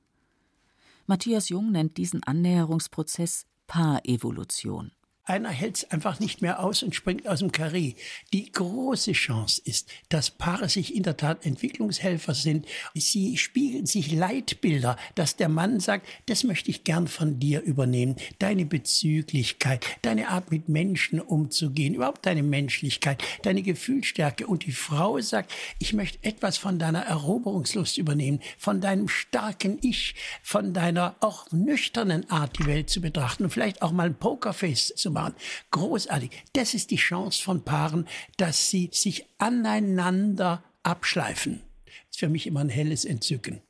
Matthias 1.09 1.49
Jung 1.49 1.71
nennt 1.71 1.97
diesen 1.97 2.21
Annäherungsprozess 2.23 3.47
Paarevolution. 3.65 4.91
Einer 5.29 5.49
hält 5.51 5.77
es 5.77 5.91
einfach 5.91 6.19
nicht 6.19 6.41
mehr 6.41 6.59
aus 6.59 6.81
und 6.81 6.95
springt 6.95 7.27
aus 7.27 7.37
dem 7.37 7.51
Karree. 7.51 7.93
Die 8.33 8.51
große 8.51 9.11
Chance 9.11 9.61
ist, 9.63 9.87
dass 10.09 10.31
Paare 10.31 10.69
sich 10.69 10.95
in 10.95 11.03
der 11.03 11.17
Tat 11.17 11.45
Entwicklungshelfer 11.45 12.33
sind. 12.33 12.65
Sie 12.95 13.37
spiegeln 13.37 13.85
sich 13.85 14.11
Leitbilder, 14.11 14.97
dass 15.13 15.35
der 15.35 15.47
Mann 15.47 15.79
sagt, 15.79 16.07
das 16.25 16.43
möchte 16.43 16.71
ich 16.71 16.83
gern 16.83 17.07
von 17.07 17.39
dir 17.39 17.61
übernehmen. 17.61 18.15
Deine 18.39 18.65
Bezüglichkeit, 18.65 19.85
deine 20.01 20.29
Art 20.29 20.49
mit 20.49 20.67
Menschen 20.67 21.21
umzugehen, 21.21 21.93
überhaupt 21.93 22.25
deine 22.25 22.41
Menschlichkeit, 22.41 23.23
deine 23.43 23.61
Gefühlsstärke. 23.61 24.47
Und 24.47 24.65
die 24.65 24.71
Frau 24.71 25.19
sagt, 25.19 25.53
ich 25.77 25.93
möchte 25.93 26.23
etwas 26.23 26.57
von 26.57 26.79
deiner 26.79 27.03
Eroberungslust 27.03 27.99
übernehmen, 27.99 28.39
von 28.57 28.81
deinem 28.81 29.07
starken 29.07 29.77
Ich, 29.83 30.15
von 30.41 30.73
deiner 30.73 31.17
auch 31.19 31.51
nüchternen 31.51 32.27
Art, 32.31 32.57
die 32.57 32.65
Welt 32.65 32.89
zu 32.89 32.99
betrachten 32.99 33.43
und 33.43 33.51
vielleicht 33.51 33.83
auch 33.83 33.91
mal 33.91 34.07
ein 34.07 34.15
Pokerface 34.17 34.95
zu 34.95 35.11
machen 35.11 35.18
waren. 35.19 35.35
Großartig. 35.71 36.31
Das 36.53 36.73
ist 36.73 36.91
die 36.91 36.95
Chance 36.95 37.41
von 37.43 37.63
Paaren, 37.63 38.07
dass 38.37 38.69
sie 38.69 38.89
sich 38.93 39.25
aneinander 39.37 40.63
abschleifen. 40.83 41.61
Das 41.85 42.15
ist 42.15 42.19
für 42.19 42.29
mich 42.29 42.47
immer 42.47 42.61
ein 42.61 42.69
helles 42.69 43.05
Entzücken. 43.05 43.61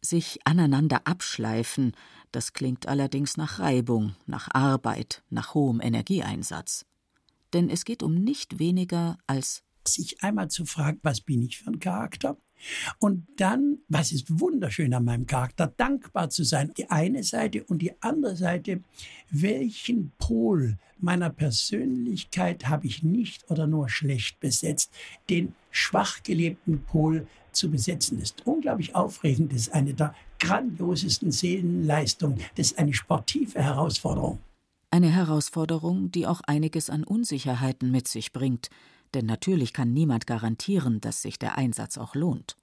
Sich 0.00 0.40
aneinander 0.44 1.06
abschleifen, 1.06 1.92
das 2.32 2.52
klingt 2.52 2.86
allerdings 2.86 3.36
nach 3.36 3.58
Reibung, 3.58 4.14
nach 4.26 4.48
Arbeit, 4.52 5.22
nach 5.30 5.54
hohem 5.54 5.80
Energieeinsatz. 5.80 6.84
Denn 7.52 7.70
es 7.70 7.84
geht 7.84 8.02
um 8.02 8.14
nicht 8.14 8.58
weniger 8.58 9.18
als 9.26 9.62
sich 9.86 10.22
einmal 10.22 10.48
zu 10.48 10.66
fragen, 10.66 11.00
was 11.02 11.20
bin 11.20 11.42
ich 11.42 11.58
für 11.58 11.70
ein 11.70 11.80
Charakter? 11.80 12.36
Und 12.98 13.26
dann, 13.36 13.78
was 13.88 14.12
ist 14.12 14.40
wunderschön 14.40 14.94
an 14.94 15.04
meinem 15.04 15.26
Charakter, 15.26 15.72
dankbar 15.76 16.30
zu 16.30 16.44
sein. 16.44 16.72
Die 16.76 16.90
eine 16.90 17.22
Seite 17.22 17.64
und 17.64 17.82
die 17.82 17.92
andere 18.02 18.36
Seite, 18.36 18.82
welchen 19.30 20.12
Pol 20.18 20.78
meiner 20.98 21.30
Persönlichkeit 21.30 22.68
habe 22.68 22.86
ich 22.86 23.02
nicht 23.02 23.50
oder 23.50 23.66
nur 23.66 23.88
schlecht 23.88 24.40
besetzt? 24.40 24.92
Den 25.30 25.54
schwach 25.70 26.22
gelebten 26.22 26.82
Pol 26.84 27.26
zu 27.52 27.70
besetzen 27.70 28.20
ist 28.20 28.46
unglaublich 28.46 28.94
aufregend, 28.94 29.52
das 29.52 29.62
ist 29.62 29.74
eine 29.74 29.94
der 29.94 30.14
grandiosesten 30.38 31.32
Seelenleistungen, 31.32 32.38
das 32.56 32.68
ist 32.68 32.78
eine 32.78 32.94
sportive 32.94 33.60
Herausforderung. 33.62 34.38
Eine 34.90 35.10
Herausforderung, 35.10 36.10
die 36.10 36.26
auch 36.26 36.40
einiges 36.46 36.88
an 36.88 37.04
Unsicherheiten 37.04 37.90
mit 37.90 38.08
sich 38.08 38.32
bringt, 38.32 38.70
denn 39.14 39.26
natürlich 39.26 39.72
kann 39.72 39.92
niemand 39.92 40.26
garantieren, 40.26 41.00
dass 41.00 41.22
sich 41.22 41.38
der 41.38 41.56
Einsatz 41.56 41.98
auch 41.98 42.14
lohnt. 42.14 42.56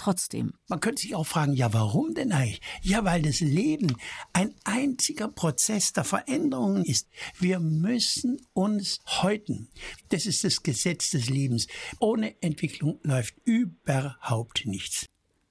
Trotzdem. 0.00 0.54
Man 0.66 0.80
könnte 0.80 1.02
sich 1.02 1.14
auch 1.14 1.26
fragen, 1.26 1.52
ja, 1.52 1.74
warum 1.74 2.14
denn 2.14 2.32
eigentlich? 2.32 2.62
Ja, 2.80 3.04
weil 3.04 3.20
das 3.20 3.40
Leben 3.40 3.94
ein 4.32 4.54
einziger 4.64 5.28
Prozess 5.28 5.92
der 5.92 6.04
Veränderungen 6.04 6.86
ist. 6.86 7.06
Wir 7.38 7.60
müssen 7.60 8.40
uns 8.54 9.00
häuten. 9.06 9.68
Das 10.08 10.24
ist 10.24 10.42
das 10.42 10.62
Gesetz 10.62 11.10
des 11.10 11.28
Lebens. 11.28 11.66
Ohne 11.98 12.40
Entwicklung 12.40 12.98
läuft 13.02 13.34
überhaupt 13.44 14.64
nichts. 14.64 15.04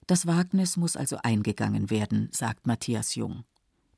Das 0.07 0.25
Wagnis 0.25 0.77
muss 0.77 0.95
also 0.95 1.17
eingegangen 1.21 1.91
werden, 1.91 2.29
sagt 2.31 2.65
Matthias 2.65 3.13
Jung. 3.13 3.43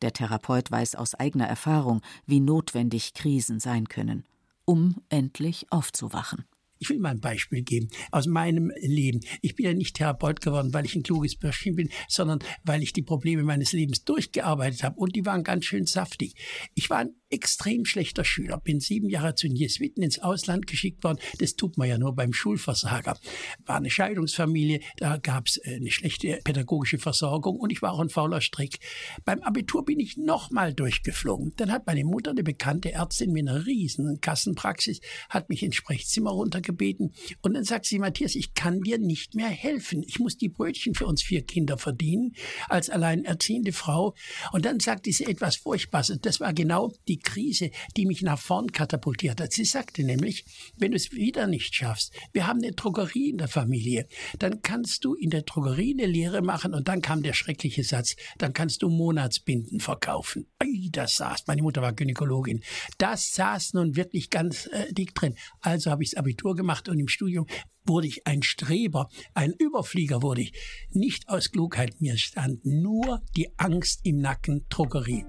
Der 0.01 0.11
Therapeut 0.11 0.69
weiß 0.69 0.95
aus 0.95 1.15
eigener 1.15 1.47
Erfahrung, 1.47 2.01
wie 2.25 2.41
notwendig 2.41 3.13
Krisen 3.13 3.61
sein 3.61 3.87
können 3.87 4.25
um 4.65 5.01
endlich 5.09 5.65
aufzuwachen. 5.71 6.45
Ich 6.81 6.89
will 6.89 6.97
mal 6.97 7.09
ein 7.09 7.19
Beispiel 7.19 7.61
geben 7.61 7.89
aus 8.11 8.25
meinem 8.25 8.71
Leben. 8.81 9.19
Ich 9.43 9.55
bin 9.55 9.67
ja 9.67 9.73
nicht 9.73 9.95
Therapeut 9.97 10.41
geworden, 10.41 10.73
weil 10.73 10.85
ich 10.85 10.95
ein 10.95 11.03
kluges 11.03 11.35
Bürschchen 11.35 11.75
bin, 11.75 11.89
sondern 12.07 12.39
weil 12.63 12.81
ich 12.81 12.91
die 12.91 13.03
Probleme 13.03 13.43
meines 13.43 13.71
Lebens 13.71 14.03
durchgearbeitet 14.03 14.83
habe 14.83 14.99
und 14.99 15.15
die 15.15 15.25
waren 15.25 15.43
ganz 15.43 15.65
schön 15.65 15.85
saftig. 15.85 16.33
Ich 16.73 16.89
war 16.89 16.97
ein 16.97 17.20
extrem 17.31 17.85
schlechter 17.85 18.23
Schüler, 18.23 18.59
bin 18.59 18.79
sieben 18.79 19.09
Jahre 19.09 19.35
zu 19.35 19.47
den 19.47 19.55
Jesuiten 19.55 20.03
ins 20.03 20.19
Ausland 20.19 20.67
geschickt 20.67 21.03
worden. 21.03 21.19
Das 21.39 21.55
tut 21.55 21.77
man 21.77 21.87
ja 21.87 21.97
nur 21.97 22.15
beim 22.15 22.33
Schulversager. 22.33 23.17
War 23.65 23.77
eine 23.77 23.89
Scheidungsfamilie, 23.89 24.81
da 24.97 25.17
gab 25.17 25.47
es 25.47 25.57
äh, 25.57 25.75
eine 25.75 25.91
schlechte 25.91 26.39
pädagogische 26.43 26.97
Versorgung 26.97 27.57
und 27.57 27.71
ich 27.71 27.81
war 27.81 27.93
auch 27.93 27.99
ein 27.99 28.09
fauler 28.09 28.41
Strick. 28.41 28.79
Beim 29.25 29.41
Abitur 29.41 29.85
bin 29.85 29.99
ich 29.99 30.17
nochmal 30.17 30.73
durchgeflogen. 30.73 31.53
Dann 31.57 31.71
hat 31.71 31.87
meine 31.87 32.03
Mutter, 32.03 32.31
eine 32.31 32.43
bekannte 32.43 32.91
Ärztin 32.91 33.31
mit 33.31 33.47
einer 33.47 33.65
riesen 33.65 34.21
Kassenpraxis, 34.21 35.01
hat 35.29 35.49
mich 35.49 35.63
ins 35.63 35.75
Sprechzimmer 35.75 36.31
runtergebeten 36.31 37.13
und 37.41 37.53
dann 37.53 37.63
sagt 37.63 37.85
sie, 37.85 37.99
Matthias, 37.99 38.35
ich 38.35 38.53
kann 38.53 38.81
dir 38.81 38.97
nicht 38.97 39.35
mehr 39.35 39.49
helfen. 39.49 40.03
Ich 40.05 40.19
muss 40.19 40.37
die 40.37 40.49
Brötchen 40.49 40.93
für 40.93 41.05
uns 41.05 41.23
vier 41.23 41.43
Kinder 41.43 41.77
verdienen 41.77 42.35
als 42.69 42.89
alleinerziehende 42.89 43.71
Frau. 43.71 44.15
Und 44.51 44.65
dann 44.65 44.79
sagt 44.79 45.05
sie 45.05 45.25
etwas 45.25 45.55
Furchtbares 45.55 46.11
das 46.21 46.39
war 46.39 46.53
genau 46.53 46.91
die 47.07 47.19
Krise, 47.23 47.71
die 47.97 48.05
mich 48.05 48.21
nach 48.21 48.39
vorn 48.39 48.71
katapultiert 48.71 49.41
hat. 49.41 49.51
Sie 49.51 49.65
sagte 49.65 50.03
nämlich, 50.03 50.45
wenn 50.77 50.91
du 50.91 50.97
es 50.97 51.11
wieder 51.11 51.47
nicht 51.47 51.75
schaffst, 51.75 52.13
wir 52.33 52.47
haben 52.47 52.59
eine 52.61 52.73
Drogerie 52.73 53.29
in 53.29 53.37
der 53.37 53.47
Familie, 53.47 54.07
dann 54.39 54.61
kannst 54.61 55.05
du 55.05 55.13
in 55.13 55.29
der 55.29 55.43
Drogerie 55.43 55.95
eine 55.97 56.07
Lehre 56.07 56.41
machen 56.41 56.73
und 56.73 56.87
dann 56.87 57.01
kam 57.01 57.23
der 57.23 57.33
schreckliche 57.33 57.83
Satz, 57.83 58.15
dann 58.37 58.53
kannst 58.53 58.81
du 58.81 58.89
Monatsbinden 58.89 59.79
verkaufen. 59.79 60.47
Das 60.91 61.15
saß, 61.15 61.47
meine 61.47 61.61
Mutter 61.61 61.81
war 61.81 61.93
Gynäkologin, 61.93 62.63
das 62.97 63.33
saß 63.33 63.73
nun 63.73 63.95
wirklich 63.95 64.29
ganz 64.29 64.67
äh, 64.67 64.91
dick 64.93 65.15
drin. 65.15 65.35
Also 65.59 65.91
habe 65.91 66.03
ich 66.03 66.11
das 66.11 66.19
Abitur 66.19 66.55
gemacht 66.55 66.89
und 66.89 66.99
im 66.99 67.07
Studium 67.07 67.45
wurde 67.85 68.07
ich 68.07 68.27
ein 68.27 68.43
Streber, 68.43 69.09
ein 69.33 69.53
Überflieger 69.53 70.21
wurde 70.21 70.41
ich. 70.41 70.53
Nicht 70.91 71.29
aus 71.29 71.51
Klugheit, 71.51 71.99
mir 71.99 72.17
stand 72.17 72.65
nur 72.65 73.21
die 73.35 73.49
Angst 73.57 74.01
im 74.03 74.19
Nacken 74.19 74.65
Drogerie. 74.69 75.25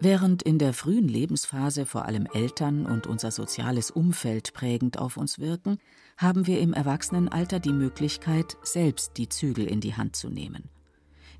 Während 0.00 0.42
in 0.42 0.58
der 0.58 0.74
frühen 0.74 1.08
Lebensphase 1.08 1.84
vor 1.84 2.04
allem 2.04 2.26
Eltern 2.32 2.86
und 2.86 3.08
unser 3.08 3.32
soziales 3.32 3.90
Umfeld 3.90 4.52
prägend 4.52 4.96
auf 4.96 5.16
uns 5.16 5.40
wirken, 5.40 5.78
haben 6.16 6.46
wir 6.46 6.60
im 6.60 6.72
Erwachsenenalter 6.72 7.58
die 7.58 7.72
Möglichkeit, 7.72 8.56
selbst 8.62 9.16
die 9.16 9.28
Zügel 9.28 9.66
in 9.66 9.80
die 9.80 9.96
Hand 9.96 10.14
zu 10.14 10.30
nehmen. 10.30 10.70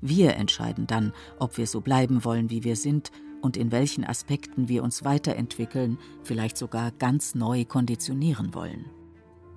Wir 0.01 0.35
entscheiden 0.35 0.87
dann, 0.87 1.13
ob 1.39 1.57
wir 1.57 1.67
so 1.67 1.79
bleiben 1.79 2.25
wollen, 2.25 2.49
wie 2.49 2.65
wir 2.65 2.75
sind 2.75 3.11
und 3.41 3.55
in 3.55 3.71
welchen 3.71 4.03
Aspekten 4.03 4.67
wir 4.67 4.83
uns 4.83 5.05
weiterentwickeln, 5.05 5.97
vielleicht 6.23 6.57
sogar 6.57 6.91
ganz 6.91 7.35
neu 7.35 7.63
konditionieren 7.63 8.53
wollen. 8.53 8.85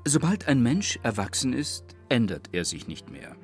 Sobald 0.05 0.47
ein 0.47 0.63
Mensch 0.63 1.01
erwachsen 1.03 1.53
ist, 1.53 1.85
ändert 2.09 2.51
er 2.53 2.65
sich 2.65 2.87
nicht 2.87 3.11
mehr. 3.11 3.37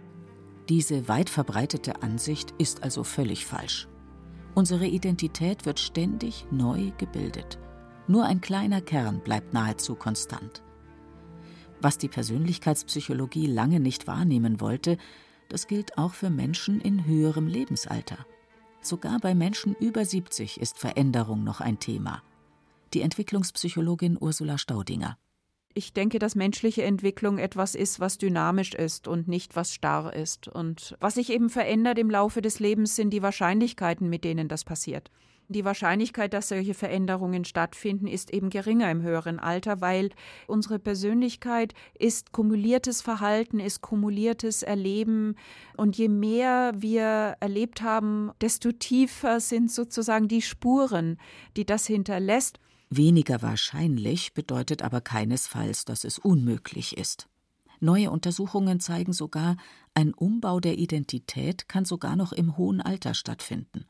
Diese 0.68 1.08
weit 1.08 1.30
verbreitete 1.30 2.02
Ansicht 2.02 2.52
ist 2.58 2.84
also 2.84 3.02
völlig 3.02 3.46
falsch. 3.46 3.88
Unsere 4.58 4.88
Identität 4.88 5.66
wird 5.66 5.78
ständig 5.78 6.44
neu 6.50 6.90
gebildet. 6.98 7.60
Nur 8.08 8.24
ein 8.24 8.40
kleiner 8.40 8.80
Kern 8.80 9.20
bleibt 9.20 9.54
nahezu 9.54 9.94
konstant. 9.94 10.64
Was 11.80 11.96
die 11.96 12.08
Persönlichkeitspsychologie 12.08 13.46
lange 13.46 13.78
nicht 13.78 14.08
wahrnehmen 14.08 14.60
wollte, 14.60 14.98
das 15.48 15.68
gilt 15.68 15.96
auch 15.96 16.12
für 16.12 16.28
Menschen 16.28 16.80
in 16.80 17.06
höherem 17.06 17.46
Lebensalter. 17.46 18.26
Sogar 18.80 19.20
bei 19.20 19.32
Menschen 19.32 19.76
über 19.76 20.04
70 20.04 20.60
ist 20.60 20.76
Veränderung 20.76 21.44
noch 21.44 21.60
ein 21.60 21.78
Thema. 21.78 22.20
Die 22.94 23.02
Entwicklungspsychologin 23.02 24.18
Ursula 24.20 24.58
Staudinger 24.58 25.18
ich 25.78 25.92
denke, 25.92 26.18
dass 26.18 26.34
menschliche 26.34 26.82
Entwicklung 26.82 27.38
etwas 27.38 27.76
ist, 27.76 28.00
was 28.00 28.18
dynamisch 28.18 28.74
ist 28.74 29.06
und 29.06 29.28
nicht 29.28 29.54
was 29.54 29.72
starr 29.72 30.12
ist. 30.12 30.48
Und 30.48 30.96
was 30.98 31.14
sich 31.14 31.30
eben 31.30 31.50
verändert 31.50 32.00
im 32.00 32.10
Laufe 32.10 32.42
des 32.42 32.58
Lebens, 32.58 32.96
sind 32.96 33.10
die 33.10 33.22
Wahrscheinlichkeiten, 33.22 34.08
mit 34.08 34.24
denen 34.24 34.48
das 34.48 34.64
passiert. 34.64 35.08
Die 35.46 35.64
Wahrscheinlichkeit, 35.64 36.34
dass 36.34 36.48
solche 36.48 36.74
Veränderungen 36.74 37.44
stattfinden, 37.44 38.08
ist 38.08 38.34
eben 38.34 38.50
geringer 38.50 38.90
im 38.90 39.02
höheren 39.02 39.38
Alter, 39.38 39.80
weil 39.80 40.10
unsere 40.48 40.80
Persönlichkeit 40.80 41.74
ist 41.96 42.32
kumuliertes 42.32 43.00
Verhalten, 43.00 43.60
ist 43.60 43.80
kumuliertes 43.80 44.64
Erleben. 44.64 45.36
Und 45.76 45.96
je 45.96 46.08
mehr 46.08 46.72
wir 46.76 47.36
erlebt 47.38 47.82
haben, 47.82 48.32
desto 48.40 48.72
tiefer 48.72 49.38
sind 49.38 49.70
sozusagen 49.70 50.26
die 50.26 50.42
Spuren, 50.42 51.18
die 51.56 51.64
das 51.64 51.86
hinterlässt. 51.86 52.58
Weniger 52.90 53.42
wahrscheinlich 53.42 54.32
bedeutet 54.32 54.82
aber 54.82 55.00
keinesfalls, 55.00 55.84
dass 55.84 56.04
es 56.04 56.18
unmöglich 56.18 56.96
ist. 56.96 57.28
Neue 57.80 58.10
Untersuchungen 58.10 58.80
zeigen 58.80 59.12
sogar, 59.12 59.56
ein 59.94 60.14
Umbau 60.14 60.58
der 60.58 60.78
Identität 60.78 61.68
kann 61.68 61.84
sogar 61.84 62.16
noch 62.16 62.32
im 62.32 62.56
hohen 62.56 62.80
Alter 62.80 63.14
stattfinden. 63.14 63.84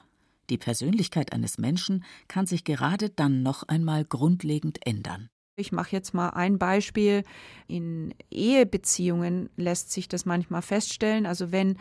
Die 0.51 0.59
Persönlichkeit 0.59 1.33
eines 1.33 1.59
Menschen 1.59 2.05
kann 2.27 2.47
sich 2.47 2.65
gerade 2.65 3.11
dann 3.11 3.43
noch 3.43 3.63
einmal 3.65 4.05
grundlegend 4.05 4.87
ändern. 4.87 5.31
Ich 5.61 5.73
mache 5.73 5.91
jetzt 5.91 6.15
mal 6.15 6.29
ein 6.31 6.57
Beispiel. 6.57 7.25
In 7.67 8.15
Ehebeziehungen 8.31 9.51
lässt 9.57 9.91
sich 9.91 10.07
das 10.07 10.25
manchmal 10.25 10.63
feststellen. 10.63 11.27
Also 11.27 11.51
wenn 11.51 11.79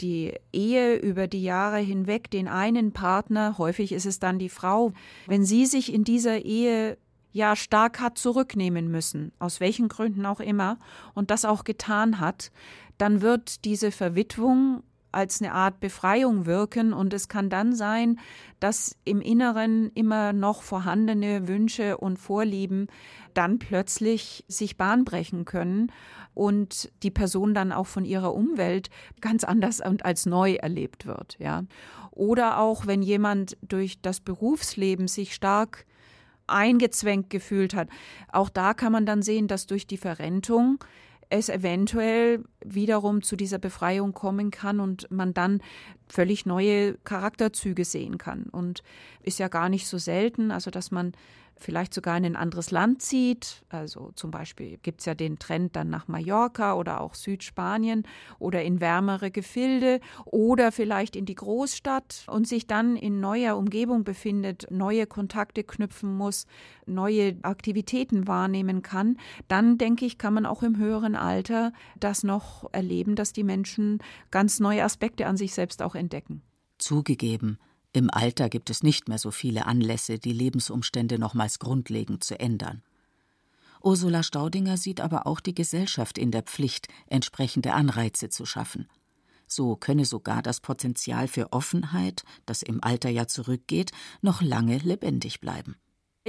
die 0.00 0.34
Ehe 0.52 0.96
über 0.96 1.28
die 1.28 1.44
Jahre 1.44 1.78
hinweg 1.78 2.28
den 2.32 2.48
einen 2.48 2.92
Partner, 2.92 3.56
häufig 3.56 3.92
ist 3.92 4.04
es 4.04 4.18
dann 4.18 4.40
die 4.40 4.48
Frau, 4.48 4.92
wenn 5.28 5.44
sie 5.44 5.66
sich 5.66 5.94
in 5.94 6.02
dieser 6.02 6.44
Ehe 6.44 6.98
ja 7.30 7.54
stark 7.54 8.00
hat 8.00 8.18
zurücknehmen 8.18 8.90
müssen, 8.90 9.30
aus 9.38 9.60
welchen 9.60 9.88
Gründen 9.88 10.26
auch 10.26 10.40
immer, 10.40 10.80
und 11.14 11.30
das 11.30 11.44
auch 11.44 11.62
getan 11.62 12.18
hat, 12.18 12.50
dann 12.98 13.20
wird 13.20 13.64
diese 13.64 13.92
Verwitwung 13.92 14.82
als 15.12 15.40
eine 15.40 15.52
Art 15.52 15.80
Befreiung 15.80 16.46
wirken 16.46 16.92
und 16.92 17.12
es 17.14 17.28
kann 17.28 17.50
dann 17.50 17.74
sein, 17.74 18.18
dass 18.60 18.96
im 19.04 19.20
Inneren 19.20 19.90
immer 19.94 20.32
noch 20.32 20.62
vorhandene 20.62 21.48
Wünsche 21.48 21.96
und 21.96 22.18
Vorlieben 22.18 22.88
dann 23.34 23.58
plötzlich 23.58 24.44
sich 24.48 24.76
Bahn 24.76 25.04
brechen 25.04 25.44
können 25.44 25.92
und 26.34 26.92
die 27.02 27.10
Person 27.10 27.54
dann 27.54 27.72
auch 27.72 27.86
von 27.86 28.04
ihrer 28.04 28.34
Umwelt 28.34 28.90
ganz 29.20 29.44
anders 29.44 29.80
und 29.80 30.04
als 30.04 30.26
neu 30.26 30.54
erlebt 30.54 31.06
wird, 31.06 31.36
ja. 31.38 31.64
Oder 32.10 32.58
auch 32.58 32.86
wenn 32.86 33.02
jemand 33.02 33.56
durch 33.62 34.02
das 34.02 34.20
Berufsleben 34.20 35.08
sich 35.08 35.34
stark 35.34 35.86
eingezwängt 36.50 37.30
gefühlt 37.30 37.74
hat. 37.74 37.88
Auch 38.32 38.50
da 38.50 38.74
kann 38.74 38.92
man 38.92 39.06
dann 39.06 39.22
sehen, 39.22 39.46
dass 39.46 39.66
durch 39.66 39.86
die 39.86 39.96
Verrentung 39.96 40.84
es 41.30 41.48
eventuell 41.48 42.44
wiederum 42.64 43.22
zu 43.22 43.36
dieser 43.36 43.58
Befreiung 43.58 44.12
kommen 44.12 44.50
kann 44.50 44.80
und 44.80 45.10
man 45.10 45.32
dann 45.32 45.62
völlig 46.08 46.44
neue 46.44 46.94
Charakterzüge 47.04 47.84
sehen 47.84 48.18
kann. 48.18 48.44
Und 48.44 48.82
ist 49.22 49.38
ja 49.38 49.48
gar 49.48 49.68
nicht 49.68 49.86
so 49.86 49.96
selten, 49.96 50.50
also 50.50 50.70
dass 50.70 50.90
man 50.90 51.12
vielleicht 51.62 51.94
sogar 51.94 52.16
in 52.16 52.24
ein 52.24 52.36
anderes 52.36 52.70
Land 52.70 53.02
zieht. 53.02 53.62
Also 53.68 54.10
zum 54.14 54.30
Beispiel 54.30 54.78
gibt 54.78 55.00
es 55.00 55.06
ja 55.06 55.14
den 55.14 55.38
Trend 55.38 55.76
dann 55.76 55.90
nach 55.90 56.08
Mallorca 56.08 56.74
oder 56.74 57.00
auch 57.00 57.14
Südspanien 57.14 58.04
oder 58.38 58.62
in 58.62 58.80
wärmere 58.80 59.30
Gefilde 59.30 60.00
oder 60.24 60.72
vielleicht 60.72 61.16
in 61.16 61.26
die 61.26 61.34
Großstadt 61.34 62.24
und 62.28 62.48
sich 62.48 62.66
dann 62.66 62.96
in 62.96 63.20
neuer 63.20 63.56
Umgebung 63.56 64.04
befindet, 64.04 64.66
neue 64.70 65.06
Kontakte 65.06 65.64
knüpfen 65.64 66.16
muss, 66.16 66.46
neue 66.86 67.36
Aktivitäten 67.42 68.26
wahrnehmen 68.26 68.82
kann, 68.82 69.16
dann 69.48 69.78
denke 69.78 70.04
ich, 70.06 70.18
kann 70.18 70.34
man 70.34 70.46
auch 70.46 70.62
im 70.62 70.76
höheren 70.76 71.16
Alter 71.16 71.72
das 71.98 72.22
noch 72.22 72.68
erleben, 72.72 73.14
dass 73.14 73.32
die 73.32 73.44
Menschen 73.44 73.98
ganz 74.30 74.60
neue 74.60 74.84
Aspekte 74.84 75.26
an 75.26 75.36
sich 75.36 75.54
selbst 75.54 75.82
auch 75.82 75.94
entdecken. 75.94 76.42
Zugegeben, 76.78 77.58
im 77.92 78.08
Alter 78.10 78.48
gibt 78.48 78.70
es 78.70 78.82
nicht 78.82 79.08
mehr 79.08 79.18
so 79.18 79.30
viele 79.30 79.66
Anlässe, 79.66 80.18
die 80.18 80.32
Lebensumstände 80.32 81.18
nochmals 81.18 81.58
grundlegend 81.58 82.22
zu 82.22 82.38
ändern. 82.38 82.82
Ursula 83.82 84.22
Staudinger 84.22 84.76
sieht 84.76 85.00
aber 85.00 85.26
auch 85.26 85.40
die 85.40 85.54
Gesellschaft 85.54 86.18
in 86.18 86.30
der 86.30 86.42
Pflicht, 86.42 86.88
entsprechende 87.06 87.72
Anreize 87.72 88.28
zu 88.28 88.46
schaffen. 88.46 88.88
So 89.46 89.74
könne 89.74 90.04
sogar 90.04 90.42
das 90.42 90.60
Potenzial 90.60 91.26
für 91.26 91.52
Offenheit, 91.52 92.22
das 92.46 92.62
im 92.62 92.84
Alter 92.84 93.08
ja 93.08 93.26
zurückgeht, 93.26 93.90
noch 94.20 94.42
lange 94.42 94.78
lebendig 94.78 95.40
bleiben. 95.40 95.76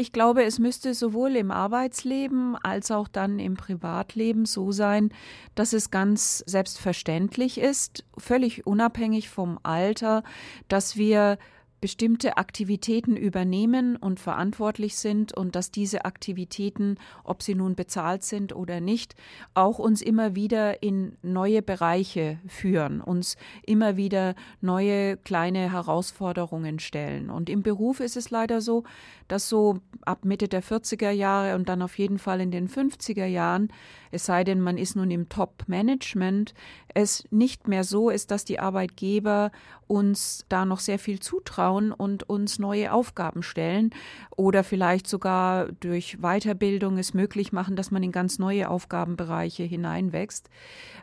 Ich 0.01 0.11
glaube, 0.11 0.43
es 0.43 0.57
müsste 0.57 0.95
sowohl 0.95 1.35
im 1.35 1.51
Arbeitsleben 1.51 2.55
als 2.55 2.89
auch 2.89 3.07
dann 3.07 3.37
im 3.37 3.53
Privatleben 3.53 4.45
so 4.47 4.71
sein, 4.71 5.13
dass 5.53 5.73
es 5.73 5.91
ganz 5.91 6.39
selbstverständlich 6.47 7.59
ist, 7.59 8.03
völlig 8.17 8.65
unabhängig 8.65 9.29
vom 9.29 9.59
Alter, 9.61 10.23
dass 10.67 10.97
wir 10.97 11.37
bestimmte 11.81 12.37
Aktivitäten 12.37 13.17
übernehmen 13.17 13.95
und 13.95 14.19
verantwortlich 14.19 14.95
sind 14.97 15.35
und 15.35 15.55
dass 15.55 15.71
diese 15.71 16.05
Aktivitäten, 16.05 16.97
ob 17.23 17.41
sie 17.41 17.55
nun 17.55 17.75
bezahlt 17.75 18.23
sind 18.23 18.55
oder 18.55 18.79
nicht, 18.79 19.15
auch 19.55 19.79
uns 19.79 20.03
immer 20.03 20.35
wieder 20.35 20.83
in 20.83 21.17
neue 21.23 21.63
Bereiche 21.63 22.39
führen, 22.47 23.01
uns 23.01 23.35
immer 23.65 23.97
wieder 23.97 24.35
neue 24.61 25.17
kleine 25.17 25.71
Herausforderungen 25.71 26.77
stellen. 26.77 27.31
Und 27.31 27.49
im 27.49 27.63
Beruf 27.63 27.99
ist 27.99 28.15
es 28.15 28.29
leider 28.29 28.61
so, 28.61 28.83
dass 29.32 29.48
so 29.48 29.80
ab 30.02 30.26
Mitte 30.26 30.48
der 30.48 30.62
40er 30.62 31.12
Jahre 31.12 31.56
und 31.56 31.70
dann 31.70 31.82
auf 31.82 31.98
jeden 31.98 32.20
Fall 32.20 32.41
in 32.41 32.52
den 32.52 32.67
50er 32.67 33.26
Jahren, 33.26 33.72
es 34.12 34.26
sei 34.26 34.44
denn, 34.44 34.60
man 34.60 34.78
ist 34.78 34.96
nun 34.96 35.10
im 35.10 35.30
Top-Management, 35.30 36.54
es 36.94 37.24
nicht 37.32 37.67
mehr 37.67 37.86
so 37.86 38.10
ist, 38.10 38.32
dass 38.32 38.44
die 38.44 38.60
Arbeitgeber 38.60 39.52
uns 39.88 40.46
da 40.50 40.65
noch 40.65 40.80
sehr 40.80 41.00
viel 41.00 41.20
zutrauen 41.20 41.94
und 41.94 42.28
uns 42.30 42.60
neue 42.60 42.91
Aufgaben 42.91 43.41
stellen 43.41 43.91
oder 44.36 44.65
vielleicht 44.65 45.08
sogar 45.08 45.72
durch 45.80 46.17
Weiterbildung 46.20 46.98
es 46.98 47.13
möglich 47.13 47.54
machen, 47.54 47.78
dass 47.78 47.91
man 47.91 48.04
in 48.04 48.12
ganz 48.12 48.38
neue 48.38 48.70
Aufgabenbereiche 48.70 49.63
hineinwächst. 49.63 50.50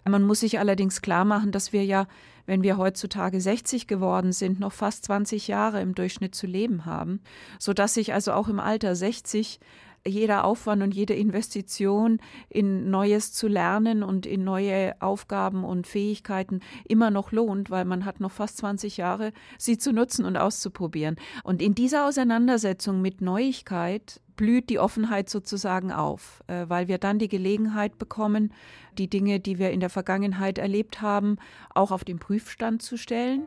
Man 0.06 0.22
muss 0.22 0.40
sich 0.40 0.58
allerdings 0.58 1.00
klar 1.00 1.24
machen, 1.24 1.50
dass 1.50 1.72
wir 1.72 1.84
ja 1.84 2.06
wenn 2.48 2.62
wir 2.62 2.78
heutzutage 2.78 3.42
60 3.42 3.86
geworden 3.86 4.32
sind, 4.32 4.58
noch 4.58 4.72
fast 4.72 5.04
20 5.04 5.48
Jahre 5.48 5.82
im 5.82 5.94
Durchschnitt 5.94 6.34
zu 6.34 6.46
leben 6.46 6.86
haben, 6.86 7.20
sodass 7.58 7.92
sich 7.92 8.14
also 8.14 8.32
auch 8.32 8.48
im 8.48 8.58
Alter 8.58 8.96
60 8.96 9.60
jeder 10.06 10.44
Aufwand 10.44 10.82
und 10.82 10.94
jede 10.94 11.12
Investition 11.12 12.20
in 12.48 12.88
Neues 12.88 13.34
zu 13.34 13.48
lernen 13.48 14.02
und 14.02 14.24
in 14.24 14.44
neue 14.44 14.94
Aufgaben 15.02 15.62
und 15.62 15.86
Fähigkeiten 15.86 16.60
immer 16.88 17.10
noch 17.10 17.32
lohnt, 17.32 17.68
weil 17.68 17.84
man 17.84 18.06
hat 18.06 18.18
noch 18.20 18.32
fast 18.32 18.56
20 18.58 18.96
Jahre, 18.96 19.32
sie 19.58 19.76
zu 19.76 19.92
nutzen 19.92 20.24
und 20.24 20.38
auszuprobieren. 20.38 21.16
Und 21.44 21.60
in 21.60 21.74
dieser 21.74 22.06
Auseinandersetzung 22.06 23.02
mit 23.02 23.20
Neuigkeit 23.20 24.22
blüht 24.38 24.70
die 24.70 24.78
Offenheit 24.78 25.28
sozusagen 25.28 25.92
auf, 25.92 26.42
äh, 26.46 26.64
weil 26.68 26.88
wir 26.88 26.96
dann 26.96 27.18
die 27.18 27.28
Gelegenheit 27.28 27.98
bekommen, 27.98 28.54
die 28.96 29.10
Dinge, 29.10 29.40
die 29.40 29.58
wir 29.58 29.70
in 29.70 29.80
der 29.80 29.90
Vergangenheit 29.90 30.56
erlebt 30.56 31.02
haben, 31.02 31.36
auch 31.74 31.90
auf 31.90 32.04
den 32.04 32.18
Prüfstand 32.18 32.80
zu 32.80 32.96
stellen. 32.96 33.46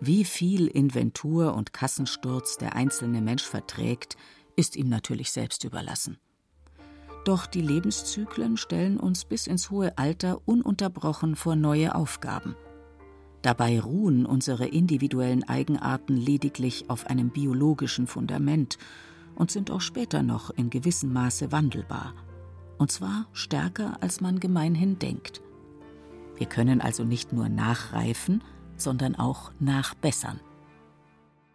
Wie 0.00 0.24
viel 0.24 0.66
Inventur 0.66 1.54
und 1.54 1.74
Kassensturz 1.74 2.56
der 2.56 2.74
einzelne 2.74 3.20
Mensch 3.20 3.42
verträgt, 3.42 4.16
ist 4.56 4.76
ihm 4.76 4.88
natürlich 4.88 5.32
selbst 5.32 5.64
überlassen. 5.64 6.16
Doch 7.24 7.46
die 7.46 7.60
Lebenszyklen 7.60 8.56
stellen 8.56 8.98
uns 8.98 9.26
bis 9.26 9.46
ins 9.46 9.70
hohe 9.70 9.98
Alter 9.98 10.40
ununterbrochen 10.46 11.36
vor 11.36 11.56
neue 11.56 11.94
Aufgaben. 11.94 12.56
Dabei 13.42 13.80
ruhen 13.80 14.26
unsere 14.26 14.66
individuellen 14.66 15.44
Eigenarten 15.48 16.16
lediglich 16.16 16.84
auf 16.88 17.06
einem 17.06 17.30
biologischen 17.30 18.06
Fundament 18.06 18.76
und 19.34 19.50
sind 19.50 19.70
auch 19.70 19.80
später 19.80 20.22
noch 20.22 20.50
in 20.50 20.68
gewissem 20.68 21.12
Maße 21.12 21.50
wandelbar. 21.50 22.14
Und 22.76 22.90
zwar 22.90 23.26
stärker, 23.32 23.96
als 24.02 24.20
man 24.20 24.40
gemeinhin 24.40 24.98
denkt. 24.98 25.40
Wir 26.36 26.46
können 26.46 26.80
also 26.80 27.04
nicht 27.04 27.32
nur 27.32 27.48
nachreifen, 27.48 28.42
sondern 28.76 29.14
auch 29.14 29.52
nachbessern. 29.58 30.40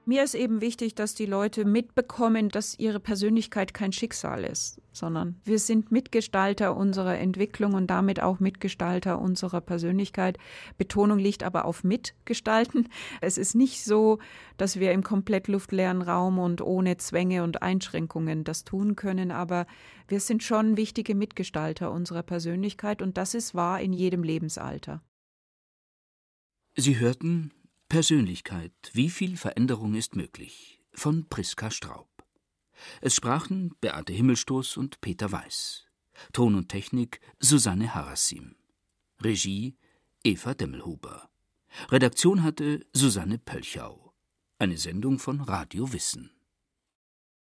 Mir 0.08 0.24
ist 0.24 0.36
eben 0.36 0.62
wichtig, 0.62 0.94
dass 0.94 1.16
die 1.16 1.26
Leute 1.26 1.66
mitbekommen, 1.66 2.50
dass 2.50 2.78
ihre 2.78 3.00
Persönlichkeit 3.00 3.74
kein 3.74 3.92
Schicksal 3.92 4.44
ist, 4.44 4.80
sondern 4.92 5.42
wir 5.46 5.58
sind 5.58 5.92
Mitgestalter 5.92 6.78
unserer 6.78 7.18
Entwicklung 7.18 7.74
und 7.74 7.88
damit 7.88 8.22
auch 8.22 8.40
Mitgestalter 8.40 9.20
unserer 9.20 9.62
Persönlichkeit. 9.62 10.38
Betonung 10.78 11.18
liegt 11.18 11.42
aber 11.42 11.66
auf 11.66 11.84
Mitgestalten. 11.84 12.88
Es 13.20 13.40
ist 13.40 13.56
nicht 13.56 13.84
so, 13.84 14.20
dass 14.58 14.80
wir 14.80 14.92
im 14.92 15.02
komplett 15.02 15.48
luftleeren 15.48 16.04
Raum 16.04 16.38
und 16.38 16.62
ohne 16.62 16.98
Zwänge 16.98 17.42
und 17.42 17.64
Einschränkungen 17.64 18.44
das 18.44 18.64
tun 18.64 18.96
können, 18.96 19.32
aber 19.32 19.66
wir 20.08 20.20
sind 20.20 20.44
schon 20.44 20.78
wichtige 20.78 21.16
Mitgestalter 21.16 21.92
unserer 21.92 22.22
Persönlichkeit 22.22 23.02
und 23.02 23.18
das 23.18 23.34
ist 23.34 23.56
wahr 23.56 23.82
in 23.82 23.92
jedem 23.92 24.22
Lebensalter. 24.22 25.02
Sie 26.78 27.00
hörten 27.00 27.52
Persönlichkeit. 27.96 28.74
Wie 28.92 29.10
viel 29.10 29.38
Veränderung 29.38 29.96
ist 29.96 30.18
möglich? 30.18 30.82
von 30.94 31.30
Priska 31.30 31.72
Straub. 31.72 32.10
Es 33.00 33.16
sprachen 33.16 33.74
Beate 33.80 34.12
Himmelstoß 34.12 34.76
und 34.76 35.00
Peter 35.00 35.32
Weiß. 35.32 35.86
Ton 36.34 36.56
und 36.56 36.68
Technik 36.68 37.22
Susanne 37.40 37.96
Harassim. 37.96 38.58
Regie 39.22 39.78
Eva 40.26 40.54
Demmelhuber. 40.54 41.30
Redaktion 41.90 42.44
hatte 42.44 42.86
Susanne 42.92 43.38
Pölchau. 43.38 44.14
Eine 44.60 44.76
Sendung 44.76 45.18
von 45.18 45.40
Radio 45.40 45.94
Wissen. 45.94 46.35